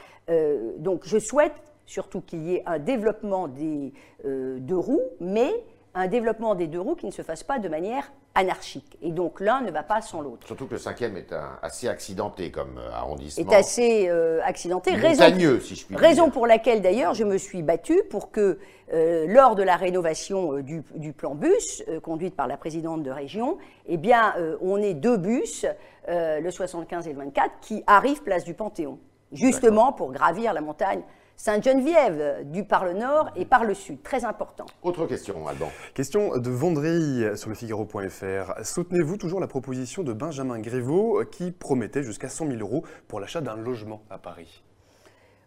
donc, 0.79 1.03
je 1.05 1.19
souhaite 1.19 1.55
surtout 1.87 2.21
qu'il 2.21 2.43
y 2.43 2.55
ait 2.55 2.63
un 2.67 2.79
développement 2.79 3.49
des 3.49 3.93
euh, 4.25 4.59
deux 4.61 4.79
roues, 4.79 5.03
mais 5.21 5.51
un 5.95 6.09
développement 6.09 6.55
des 6.55 6.67
deux 6.67 6.81
roues 6.81 6.97
qui 6.97 7.07
ne 7.07 7.13
se 7.13 7.23
fasse 7.23 7.45
pas 7.45 7.59
de 7.59 7.69
manière 7.69 8.13
anarchique. 8.35 8.99
Et 9.01 9.13
donc 9.13 9.39
l'un 9.39 9.61
ne 9.61 9.71
va 9.71 9.85
pas 9.85 10.01
sans 10.01 10.21
l'autre. 10.21 10.45
Surtout 10.47 10.67
que 10.67 10.73
le 10.73 10.81
cinquième 10.81 11.17
est 11.17 11.33
assez 11.63 11.87
accidenté 11.87 12.51
comme 12.51 12.79
euh, 12.79 12.91
arrondissement. 12.91 13.49
Est 13.49 13.55
assez 13.55 14.09
euh, 14.09 14.41
accidenté. 14.43 14.97
Montagneux, 14.97 15.61
si 15.61 15.77
je 15.77 15.87
puis 15.87 15.95
Raison 15.95 16.31
pour 16.31 16.49
laquelle 16.49 16.83
d'ailleurs 16.83 17.15
je 17.15 17.23
me 17.23 17.39
suis 17.39 17.63
battue 17.63 18.03
pour 18.11 18.33
que 18.33 18.59
lors 18.93 19.55
de 19.57 19.63
la 19.63 19.77
rénovation 19.77 20.61
du, 20.61 21.13
plan 21.13 21.35
bus, 21.35 21.83
conduite 22.03 22.37
par 22.37 22.47
la 22.47 22.57
présidente 22.57 23.03
de 23.03 23.11
région, 23.11 23.59
eh 23.87 23.97
bien 23.97 24.35
on 24.61 24.77
ait 24.77 24.95
deux 24.95 25.17
bus, 25.17 25.67
le 26.07 26.51
75 26.51 27.09
et 27.09 27.13
le 27.13 27.19
24, 27.19 27.51
qui 27.61 27.83
arrivent 27.87 28.23
place 28.23 28.45
du 28.45 28.55
Panthéon, 28.55 28.99
justement 29.33 29.93
pour 29.93 30.13
gravir 30.13 30.53
la 30.53 30.61
montagne 30.61 31.03
Sainte-Geneviève, 31.37 32.51
du 32.51 32.65
par 32.65 32.85
le 32.85 32.95
nord 32.95 33.31
et 33.37 33.45
par 33.45 33.65
le 33.65 33.75
sud. 33.75 34.03
Très 34.03 34.25
important. 34.25 34.67
Autre 34.83 35.07
question, 35.07 35.47
Alban. 35.47 35.69
Question 35.95 36.39
de 36.39 36.51
Vendry 36.51 37.25
sur 37.37 37.49
le 37.49 37.55
Figaro.fr. 37.55 38.65
Soutenez-vous 38.65 39.17
toujours 39.17 39.41
la 39.41 39.47
proposition 39.47 40.03
de 40.03 40.13
Benjamin 40.13 40.61
Griveaux 40.61 41.23
qui 41.31 41.51
promettait 41.51 42.03
jusqu'à 42.03 42.29
100 42.29 42.47
000 42.47 42.59
euros 42.61 42.85
pour 43.09 43.21
l'achat 43.21 43.41
d'un 43.41 43.57
logement 43.57 44.03
à 44.11 44.19
Paris? 44.19 44.63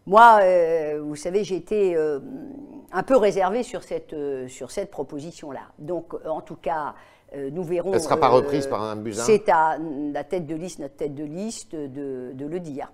Moi, 0.07 0.39
euh, 0.41 1.01
vous 1.03 1.17
savez, 1.17 1.43
j'ai 1.43 1.57
été 1.57 1.93
euh, 1.97 2.19
un 2.93 3.03
peu 3.03 3.17
réservé 3.17 3.61
sur 3.61 3.83
cette, 3.83 4.13
euh, 4.13 4.47
sur 4.47 4.71
cette 4.71 4.89
proposition-là. 4.89 5.63
Donc, 5.79 6.13
en 6.25 6.39
tout 6.39 6.55
cas, 6.55 6.95
nous 7.35 7.63
verrons. 7.63 7.89
Elle 7.89 7.97
ne 7.97 8.03
sera 8.03 8.17
pas 8.17 8.29
reprise 8.29 8.67
par 8.67 8.81
un 8.81 8.95
Buzyn 8.95 9.23
C'est 9.23 9.49
à 9.49 9.77
la 10.13 10.23
tête 10.23 10.45
de 10.45 10.55
liste, 10.55 10.79
notre 10.79 10.95
tête 10.95 11.15
de 11.15 11.23
liste, 11.23 11.75
de, 11.75 12.31
de 12.33 12.45
le 12.45 12.59
dire. 12.59 12.89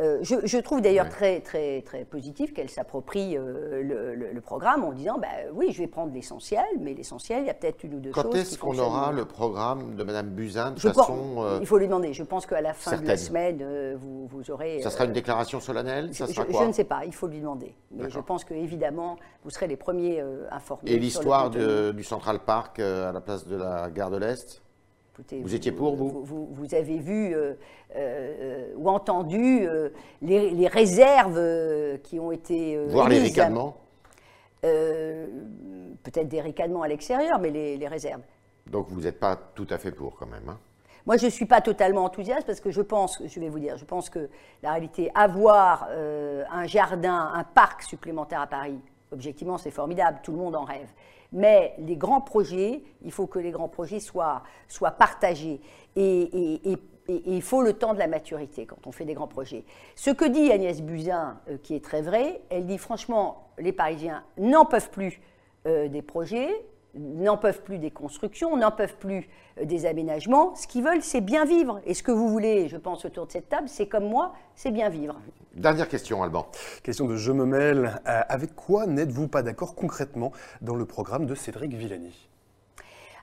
Euh, 0.00 0.18
je, 0.22 0.58
trouve 0.58 0.80
d'ailleurs 0.80 1.08
très, 1.08 1.40
très, 1.40 1.82
très 1.82 2.04
positif 2.04 2.52
qu'elle 2.54 2.70
s'approprie 2.70 3.36
euh, 3.36 3.82
le, 4.32 4.40
programme 4.40 4.84
en 4.84 4.92
disant 4.92 5.18
bah, 5.18 5.26
oui, 5.52 5.72
je 5.72 5.78
vais 5.78 5.88
prendre 5.88 6.12
l'essentiel, 6.14 6.64
mais 6.80 6.94
l'essentiel, 6.94 7.42
il 7.42 7.46
y 7.48 7.50
a 7.50 7.54
peut-être 7.54 7.82
une 7.82 7.94
ou 7.94 7.98
deux 7.98 8.12
choses. 8.12 8.22
Quand 8.22 8.34
est-ce 8.34 8.56
qu'on 8.56 8.78
aura 8.78 9.10
le 9.10 9.24
programme 9.24 9.96
de 9.96 10.04
Mme 10.04 10.28
Buzyn 10.28 10.70
de 10.70 10.78
façon. 10.78 11.36
Euh, 11.38 11.58
il 11.60 11.66
faut 11.66 11.78
lui 11.78 11.86
demander. 11.86 12.12
Je 12.12 12.22
pense 12.22 12.46
qu'à 12.46 12.60
la 12.60 12.74
fin 12.74 12.96
de 12.96 13.06
la 13.06 13.16
semaine, 13.16 13.96
vous, 13.96 14.28
vous, 14.28 14.50
aurez. 14.50 14.80
Ça 14.82 14.90
sera 14.90 15.04
une 15.04 15.12
déclaration 15.12 15.60
solennelle 15.60 16.14
ça 16.14 16.26
sera 16.26 16.44
quoi 16.44 16.62
je, 16.62 16.68
ne 16.68 16.72
sais 16.72 16.84
pas, 16.84 17.04
il 17.04 17.14
faut 17.14 17.26
lui 17.26 17.40
demander. 17.40 17.74
Mais 17.90 18.08
je 18.08 18.20
pense 18.20 18.44
qu'évidemment, 18.44 19.16
vous 19.42 19.50
serez 19.50 19.66
les 19.66 19.76
premiers 19.76 20.22
informés. 20.50 20.92
Et 20.92 20.98
l'histoire 20.98 21.50
du 21.50 22.04
Central 22.04 22.38
Park 22.38 22.78
à 22.78 23.10
la 23.10 23.20
place 23.20 23.46
de 23.46 23.56
la 23.56 23.77
gare 23.90 24.10
de 24.10 24.18
l'Est 24.18 24.62
vous, 25.42 25.54
étiez 25.54 25.72
pour, 25.72 25.96
vous 25.96 26.48
vous, 26.52 26.74
avez 26.74 26.98
vu 26.98 27.34
euh, 27.34 27.54
euh, 27.96 28.72
ou 28.76 28.88
entendu 28.88 29.66
euh, 29.66 29.90
les, 30.22 30.68
réserves 30.68 31.98
qui 32.02 32.20
ont 32.20 32.30
été. 32.30 32.78
Voir 32.86 33.08
les 33.08 33.18
ricanements 33.18 33.76
Peut-être 34.62 36.28
des 36.28 36.40
ricanements 36.40 36.82
à 36.82 36.88
l'extérieur, 36.88 37.38
mais 37.40 37.50
les, 37.50 37.88
réserves. 37.88 38.22
Donc 38.66 38.88
vous 38.88 39.00
n'êtes 39.00 39.18
pas 39.18 39.36
tout 39.36 39.66
à 39.70 39.78
fait 39.78 39.92
pour 39.92 40.16
quand 40.16 40.26
même 40.26 40.48
hein 40.48 40.58
moi, 41.06 41.16
je 41.16 41.24
ne 41.24 41.30
suis 41.30 41.46
pas 41.46 41.62
totalement 41.62 42.04
enthousiaste 42.04 42.46
parce 42.46 42.60
que 42.60 42.70
je 42.70 42.82
pense, 42.82 43.22
je 43.24 43.40
vais 43.40 43.48
vous 43.48 43.60
dire, 43.60 43.78
je 43.78 43.86
pense 43.86 44.10
que 44.10 44.28
la 44.62 44.72
réalité, 44.72 45.10
avoir 45.14 45.88
un 45.88 46.66
jardin, 46.66 47.30
un 47.32 47.44
parc 47.44 47.82
supplémentaire 47.82 48.42
à 48.42 48.46
Paris, 48.46 48.78
objectivement, 49.12 49.58
c'est 49.58 49.70
formidable, 49.70 50.20
tout 50.22 50.32
le 50.32 50.38
monde 50.38 50.56
en 50.56 50.64
rêve. 50.64 50.88
Mais 51.32 51.74
les 51.78 51.96
grands 51.96 52.20
projets, 52.20 52.82
il 53.02 53.12
faut 53.12 53.26
que 53.26 53.38
les 53.38 53.50
grands 53.50 53.68
projets 53.68 54.00
soient, 54.00 54.42
soient 54.66 54.92
partagés. 54.92 55.60
Et, 55.96 56.78
il 57.08 57.40
faut 57.40 57.62
le 57.62 57.72
temps 57.72 57.94
de 57.94 57.98
la 57.98 58.06
maturité 58.06 58.66
quand 58.66 58.86
on 58.86 58.92
fait 58.92 59.06
des 59.06 59.14
grands 59.14 59.28
projets. 59.28 59.64
Ce 59.96 60.10
que 60.10 60.26
dit 60.26 60.52
Agnès 60.52 60.82
Buzyn, 60.82 61.40
euh, 61.48 61.56
qui 61.56 61.74
est 61.74 61.82
très 61.82 62.02
vrai, 62.02 62.42
elle 62.50 62.66
dit 62.66 62.76
franchement, 62.76 63.48
les 63.56 63.72
Parisiens 63.72 64.24
n'en 64.36 64.66
peuvent 64.66 64.90
plus 64.90 65.18
euh, 65.66 65.88
des 65.88 66.02
projets, 66.02 66.50
n'en 66.94 67.36
peuvent 67.36 67.62
plus 67.62 67.78
des 67.78 67.90
constructions, 67.90 68.56
n'en 68.56 68.70
peuvent 68.70 68.96
plus 68.96 69.28
euh, 69.60 69.64
des 69.64 69.86
aménagements. 69.86 70.54
Ce 70.54 70.66
qu'ils 70.66 70.84
veulent, 70.84 71.02
c'est 71.02 71.20
bien 71.20 71.44
vivre. 71.44 71.80
Et 71.84 71.94
ce 71.94 72.02
que 72.02 72.12
vous 72.12 72.28
voulez, 72.28 72.68
je 72.68 72.76
pense, 72.76 73.04
autour 73.04 73.26
de 73.26 73.32
cette 73.32 73.48
table, 73.48 73.68
c'est 73.68 73.86
comme 73.86 74.08
moi, 74.08 74.34
c'est 74.54 74.70
bien 74.70 74.88
vivre. 74.88 75.16
Dernière 75.54 75.88
question, 75.88 76.22
Alban. 76.22 76.46
Question 76.82 77.06
de 77.06 77.16
Je 77.16 77.32
me 77.32 77.44
mêle. 77.44 78.00
avec 78.04 78.54
quoi 78.54 78.86
n'êtes-vous 78.86 79.28
pas 79.28 79.42
d'accord 79.42 79.74
concrètement 79.74 80.32
dans 80.60 80.74
le 80.74 80.84
programme 80.84 81.26
de 81.26 81.34
Cédric 81.34 81.74
Villani? 81.74 82.28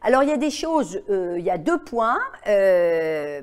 Alors 0.06 0.22
il 0.22 0.30
y 0.30 0.32
a 0.32 0.38
des 0.38 0.52
choses, 0.52 1.02
euh, 1.10 1.34
il 1.40 1.44
y 1.44 1.50
a 1.50 1.58
deux 1.58 1.80
points. 1.80 2.20
Euh, 2.48 3.42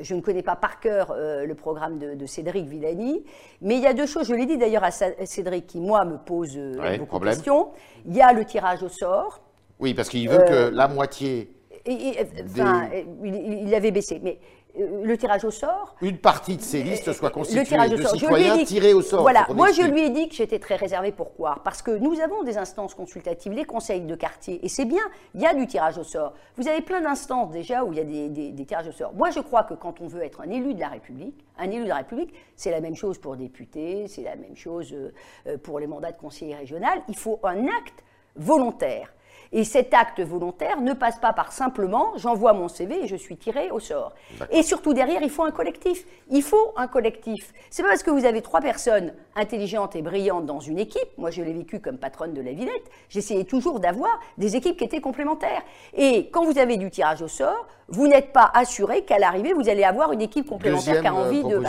je 0.00 0.14
ne 0.14 0.22
connais 0.22 0.42
pas 0.42 0.56
par 0.56 0.80
cœur 0.80 1.10
euh, 1.10 1.44
le 1.44 1.54
programme 1.54 1.98
de, 1.98 2.26
Cédric 2.26 2.66
Villani, 2.66 3.22
mais 3.60 3.76
il 3.76 3.82
y 3.82 3.86
a 3.86 3.92
deux 3.92 4.06
choses, 4.06 4.26
je 4.26 4.34
l'ai 4.34 4.46
dit 4.46 4.56
d'ailleurs 4.56 4.82
à 4.82 4.92
Cédric, 4.92 5.66
qui 5.66 5.78
moi 5.78 6.06
me 6.06 6.16
pose 6.16 6.58
beaucoup 6.98 7.18
de 7.18 7.24
questions. 7.26 7.72
Il 8.06 8.16
y 8.16 8.22
a 8.22 8.32
le 8.32 8.46
tirage 8.46 8.82
au 8.82 8.88
sort. 8.88 9.42
Oui, 9.80 9.94
parce 9.94 10.08
qu'il 10.08 10.28
veut 10.28 10.44
que 10.44 10.68
la 10.68 10.88
moitié... 10.88 11.50
enfin, 11.88 12.88
il, 13.24 13.74
avait 13.74 13.90
baissé, 13.90 14.20
mais 14.22 14.38
euh, 14.78 15.04
le 15.04 15.16
tirage 15.16 15.44
au 15.44 15.50
sort. 15.50 15.96
Une 16.02 16.18
partie 16.18 16.56
de 16.56 16.62
ces 16.62 16.82
listes 16.82 17.12
soit 17.12 17.30
constituée 17.30 17.64
de 17.88 18.06
citoyens 18.06 18.62
tirés 18.64 18.92
au 18.92 19.02
sort. 19.02 19.22
Voilà, 19.22 19.46
moi 19.54 19.72
je 19.72 19.82
lui 19.82 20.02
ai 20.02 20.10
dit 20.10 20.28
que 20.28 20.34
j'étais 20.34 20.58
très 20.58 20.76
réservée. 20.76 21.12
Pourquoi 21.12 21.60
Parce 21.64 21.82
que 21.82 21.90
nous 21.90 22.20
avons 22.20 22.42
des 22.42 22.58
instances 22.58 22.94
consultatives, 22.94 23.52
les 23.52 23.64
conseils 23.64 24.02
de 24.02 24.14
quartier, 24.14 24.64
et 24.64 24.68
c'est 24.68 24.84
bien, 24.84 25.02
il 25.34 25.40
y 25.40 25.46
a 25.46 25.54
du 25.54 25.66
tirage 25.66 25.98
au 25.98 26.04
sort. 26.04 26.34
Vous 26.56 26.68
avez 26.68 26.82
plein 26.82 27.00
d'instances 27.00 27.50
déjà 27.50 27.84
où 27.84 27.92
il 27.92 27.98
y 27.98 28.00
a 28.00 28.28
des, 28.28 28.64
tirages 28.66 28.88
au 28.88 28.92
sort. 28.92 29.14
Moi 29.14 29.30
je 29.30 29.40
crois 29.40 29.64
que 29.64 29.74
quand 29.74 30.00
on 30.00 30.06
veut 30.06 30.22
être 30.22 30.42
un 30.42 30.50
élu 30.50 30.74
de 30.74 30.80
la 30.80 30.88
République, 30.88 31.44
un 31.58 31.70
élu 31.70 31.84
de 31.84 31.88
la 31.88 31.96
République, 31.96 32.34
c'est 32.54 32.70
la 32.70 32.80
même 32.80 32.96
chose 32.96 33.18
pour 33.18 33.36
député, 33.36 34.06
c'est 34.08 34.22
la 34.22 34.36
même 34.36 34.56
chose 34.56 34.94
euh, 34.94 35.56
pour 35.58 35.80
les 35.80 35.86
mandats 35.86 36.12
de 36.12 36.18
conseiller 36.18 36.54
régional, 36.54 37.00
il 37.08 37.16
faut 37.16 37.40
un 37.42 37.66
acte 37.66 38.04
volontaire. 38.36 39.12
Et 39.52 39.64
cet 39.64 39.94
acte 39.94 40.20
volontaire 40.20 40.80
ne 40.80 40.92
passe 40.92 41.18
pas 41.18 41.32
par 41.32 41.52
simplement 41.52 42.12
j'envoie 42.16 42.52
mon 42.52 42.68
CV 42.68 43.04
et 43.04 43.06
je 43.08 43.16
suis 43.16 43.36
tiré 43.36 43.70
au 43.70 43.80
sort. 43.80 44.12
Et 44.50 44.62
surtout 44.62 44.94
derrière, 44.94 45.22
il 45.22 45.30
faut 45.30 45.42
un 45.42 45.50
collectif. 45.50 46.06
Il 46.30 46.42
faut 46.42 46.72
un 46.76 46.86
collectif. 46.86 47.52
C'est 47.68 47.82
pas 47.82 47.88
parce 47.88 48.04
que 48.04 48.10
vous 48.10 48.24
avez 48.24 48.42
trois 48.42 48.60
personnes 48.60 49.12
intelligentes 49.34 49.96
et 49.96 50.02
brillantes 50.02 50.46
dans 50.46 50.60
une 50.60 50.78
équipe, 50.78 51.08
moi 51.18 51.30
je 51.30 51.42
l'ai 51.42 51.52
vécu 51.52 51.80
comme 51.80 51.98
patronne 51.98 52.32
de 52.32 52.40
la 52.40 52.52
Villette, 52.52 52.90
j'essayais 53.08 53.44
toujours 53.44 53.80
d'avoir 53.80 54.20
des 54.38 54.56
équipes 54.56 54.76
qui 54.76 54.84
étaient 54.84 55.00
complémentaires. 55.00 55.62
Et 55.96 56.28
quand 56.30 56.44
vous 56.44 56.58
avez 56.58 56.76
du 56.76 56.90
tirage 56.90 57.22
au 57.22 57.28
sort, 57.28 57.66
vous 57.88 58.06
n'êtes 58.06 58.32
pas 58.32 58.50
assuré 58.54 59.02
qu'à 59.02 59.18
l'arrivée, 59.18 59.52
vous 59.52 59.68
allez 59.68 59.82
avoir 59.82 60.12
une 60.12 60.22
équipe 60.22 60.46
complémentaire 60.46 61.00
qui 61.00 61.06
a 61.08 61.14
envie 61.14 61.42
de... 61.42 61.60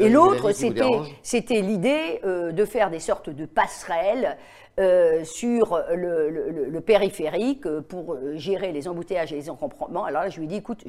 Et 0.00 0.08
l'autre, 0.08 0.52
c'était 0.52 1.60
l'idée 1.60 2.20
euh, 2.24 2.52
de 2.52 2.64
faire 2.64 2.90
des 2.90 3.00
sortes 3.00 3.28
de 3.28 3.44
passerelles 3.44 4.36
euh, 4.80 5.24
sur 5.24 5.80
le, 5.94 6.80
périphérique 6.80 7.68
pour 7.82 8.16
gérer 8.34 8.72
les 8.72 8.88
embouteillages 8.88 9.32
et 9.32 9.36
les 9.36 9.48
encombrements. 9.48 10.04
Alors 10.04 10.22
là, 10.22 10.28
je 10.28 10.40
lui 10.40 10.48
dis, 10.48 10.56
écoute, 10.56 10.84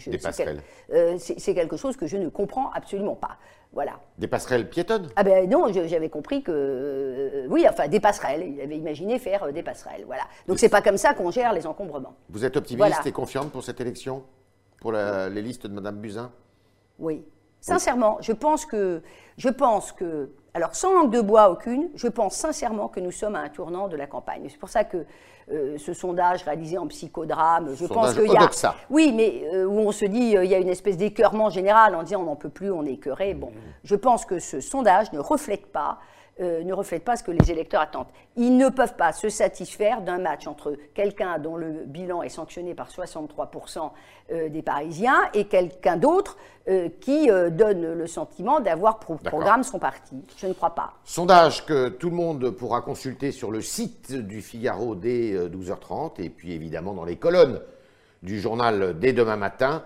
euh, 0.92 1.18
c'est 1.20 1.54
quelque 1.54 1.78
chose 1.78 1.96
que 1.96 2.08
je 2.08 2.18
ne 2.18 2.30
comprends 2.30 2.72
absolument 2.72 3.16
pas. 3.16 3.38
Voilà. 3.74 4.00
Des 4.18 4.28
passerelles 4.28 4.68
piétonnes? 4.70 5.10
Ah 5.16 5.24
ben 5.24 5.48
non, 5.48 5.72
j'avais 5.72 6.10
compris 6.10 6.42
que 6.42 6.52
euh, 6.52 7.48
oui, 7.48 7.68
enfin 7.70 7.88
des 7.88 8.00
passerelles. 8.00 8.44
Il 8.48 8.60
avait 8.60 8.78
imaginé 8.78 9.20
faire 9.20 9.54
des 9.54 9.62
passerelles, 9.62 10.06
voilà. 10.08 10.24
Donc 10.48 10.58
c'est 10.58 10.70
pas 10.70 10.82
comme 10.82 10.98
ça 10.98 11.14
qu'on 11.14 11.30
gère 11.30 11.54
les 11.54 11.68
encombrements. 11.68 12.16
Vous 12.30 12.44
êtes 12.44 12.58
optimiste 12.58 13.06
et 13.06 13.12
confiante 13.12 13.52
pour 13.52 13.64
cette 13.64 13.80
élection, 13.82 14.24
pour 14.82 14.94
les 14.94 15.42
listes 15.44 15.68
de 15.68 15.74
Madame 15.74 15.98
Buzyn? 15.98 16.32
Oui, 16.98 17.24
sincèrement, 17.62 18.18
je 18.22 18.32
pense 18.32 18.66
que 18.66 19.04
je 19.38 19.50
pense 19.50 19.92
que 19.92 20.32
alors, 20.56 20.74
sans 20.74 20.94
langue 20.94 21.12
de 21.12 21.20
bois 21.20 21.50
aucune, 21.50 21.90
je 21.96 22.08
pense 22.08 22.34
sincèrement 22.34 22.88
que 22.88 23.02
nous 23.02 23.12
sommes 23.12 23.36
à 23.36 23.40
un 23.40 23.50
tournant 23.50 23.90
de 23.90 23.98
la 23.98 24.08
campagne. 24.08 24.48
C'est 24.50 24.58
pour 24.58 24.70
ça 24.70 24.86
que 24.86 25.06
euh, 25.52 25.78
ce 25.78 25.94
sondage 25.94 26.44
réalisé 26.44 26.78
en 26.78 26.88
psychodrame, 26.88 27.76
je 27.76 27.86
pense 27.86 28.14
qu'il 28.14 28.32
y 28.32 28.38
a. 28.38 28.50
Oui, 28.90 29.12
mais 29.14 29.44
euh, 29.54 29.66
où 29.66 29.80
on 29.80 29.92
se 29.92 30.06
dit, 30.06 30.38
euh, 30.38 30.46
il 30.46 30.50
y 30.50 30.56
a 30.56 30.58
une 30.58 30.70
espèce 30.70 30.96
d'écœurement 30.96 31.50
général 31.50 31.94
en 31.94 32.04
disant 32.04 32.22
on 32.22 32.28
n'en 32.28 32.38
peut 32.38 32.48
plus, 32.48 32.72
on 32.72 32.86
est 32.86 32.94
écœuré. 32.94 33.34
Bon, 33.34 33.52
je 33.84 33.96
pense 33.96 34.24
que 34.24 34.40
ce 34.40 34.62
sondage 34.62 35.12
ne 35.12 35.20
reflète 35.20 35.74
pas 35.74 36.00
ne 36.40 36.74
reflète 36.74 37.04
pas 37.04 37.16
ce 37.16 37.24
que 37.24 37.32
les 37.32 37.50
électeurs 37.52 37.82
attendent. 37.82 38.08
Ils 38.36 38.58
ne 38.58 38.70
peuvent 38.70 38.96
pas 38.96 39.14
se 39.14 39.30
satisfaire 39.30 40.02
d'un 40.02 40.18
match 40.18 40.48
entre 40.48 40.76
quelqu'un 40.94 41.40
dont 41.40 41.56
le 41.56 41.86
bilan 41.86 42.24
est 42.24 42.30
sanctionné 42.30 42.74
par 42.74 42.90
63% 42.90 43.92
des 44.50 44.62
Parisiens 44.62 45.22
et 45.34 45.46
quelqu'un 45.46 45.98
d'autre 45.98 46.38
euh, 46.68 46.90
qui 47.00 47.30
euh, 47.30 47.52
donne 47.52 47.94
le 47.94 48.08
sentiment 48.08 48.60
d'avoir 48.60 48.98
pour 48.98 49.20
programme 49.20 49.62
son 49.62 49.78
parti. 49.78 50.16
Je 50.36 50.48
ne 50.48 50.54
crois 50.54 50.74
pas. 50.74 50.94
Sondage 51.04 51.64
que 51.64 51.90
tout 51.90 52.10
le 52.10 52.16
monde 52.16 52.50
pourra 52.50 52.82
consulter 52.82 53.32
sur 53.32 53.52
le 53.52 53.62
site 53.62 54.12
du 54.12 54.42
Figaro 54.42 54.96
dès 54.96 55.36
12h30 55.48 56.14
euh, 56.20 56.24
et 56.24 56.30
puis 56.32 56.54
évidemment 56.54 56.96
dans 56.96 57.06
les 57.06 57.18
colonnes 57.18 57.62
du 58.24 58.40
journal 58.40 58.98
dès 58.98 59.14
demain 59.14 59.36
matin. 59.36 59.84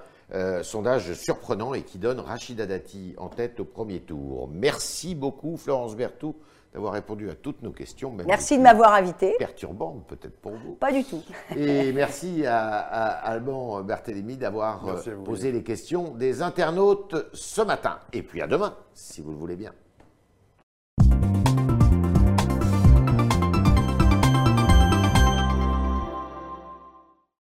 Sondage 0.64 1.14
surprenant 1.14 1.74
et 1.74 1.84
qui 1.84 1.98
donne 1.98 2.20
Rachida 2.20 2.66
Dati 2.66 3.16
en 3.18 3.30
tête 3.30 3.60
au 3.60 3.66
premier 3.66 4.00
tour. 4.00 4.50
Merci 4.52 5.16
beaucoup 5.16 5.58
Florence 5.58 5.96
Berthoud 5.96 6.36
d'avoir 6.74 6.94
répondu 6.94 7.30
à 7.30 7.36
toutes 7.36 7.64
nos 7.64 7.72
questions. 7.72 8.14
merci 8.28 8.58
de 8.58 8.62
m'avoir 8.62 8.94
invité. 8.94 9.36
Perturbant 9.40 10.04
peut-être 10.08 10.38
pour 10.40 10.52
vous. 10.52 10.76
Pas 10.76 10.92
du 10.92 11.04
tout. 11.04 11.24
Et 11.56 11.92
merci 11.94 12.46
à, 12.46 12.78
Alban 12.78 13.82
Berthélémy 13.82 14.38
d'avoir 14.38 15.02
posé 15.26 15.52
les 15.52 15.64
questions 15.64 16.14
des 16.14 16.42
internautes 16.42 17.16
ce 17.34 17.62
matin. 17.62 18.00
Et 18.14 18.22
puis 18.22 18.42
à 18.42 18.48
demain, 18.48 18.76
si 18.94 19.22
vous 19.22 19.32
le 19.32 19.38
voulez 19.38 19.56
bien. 19.56 19.74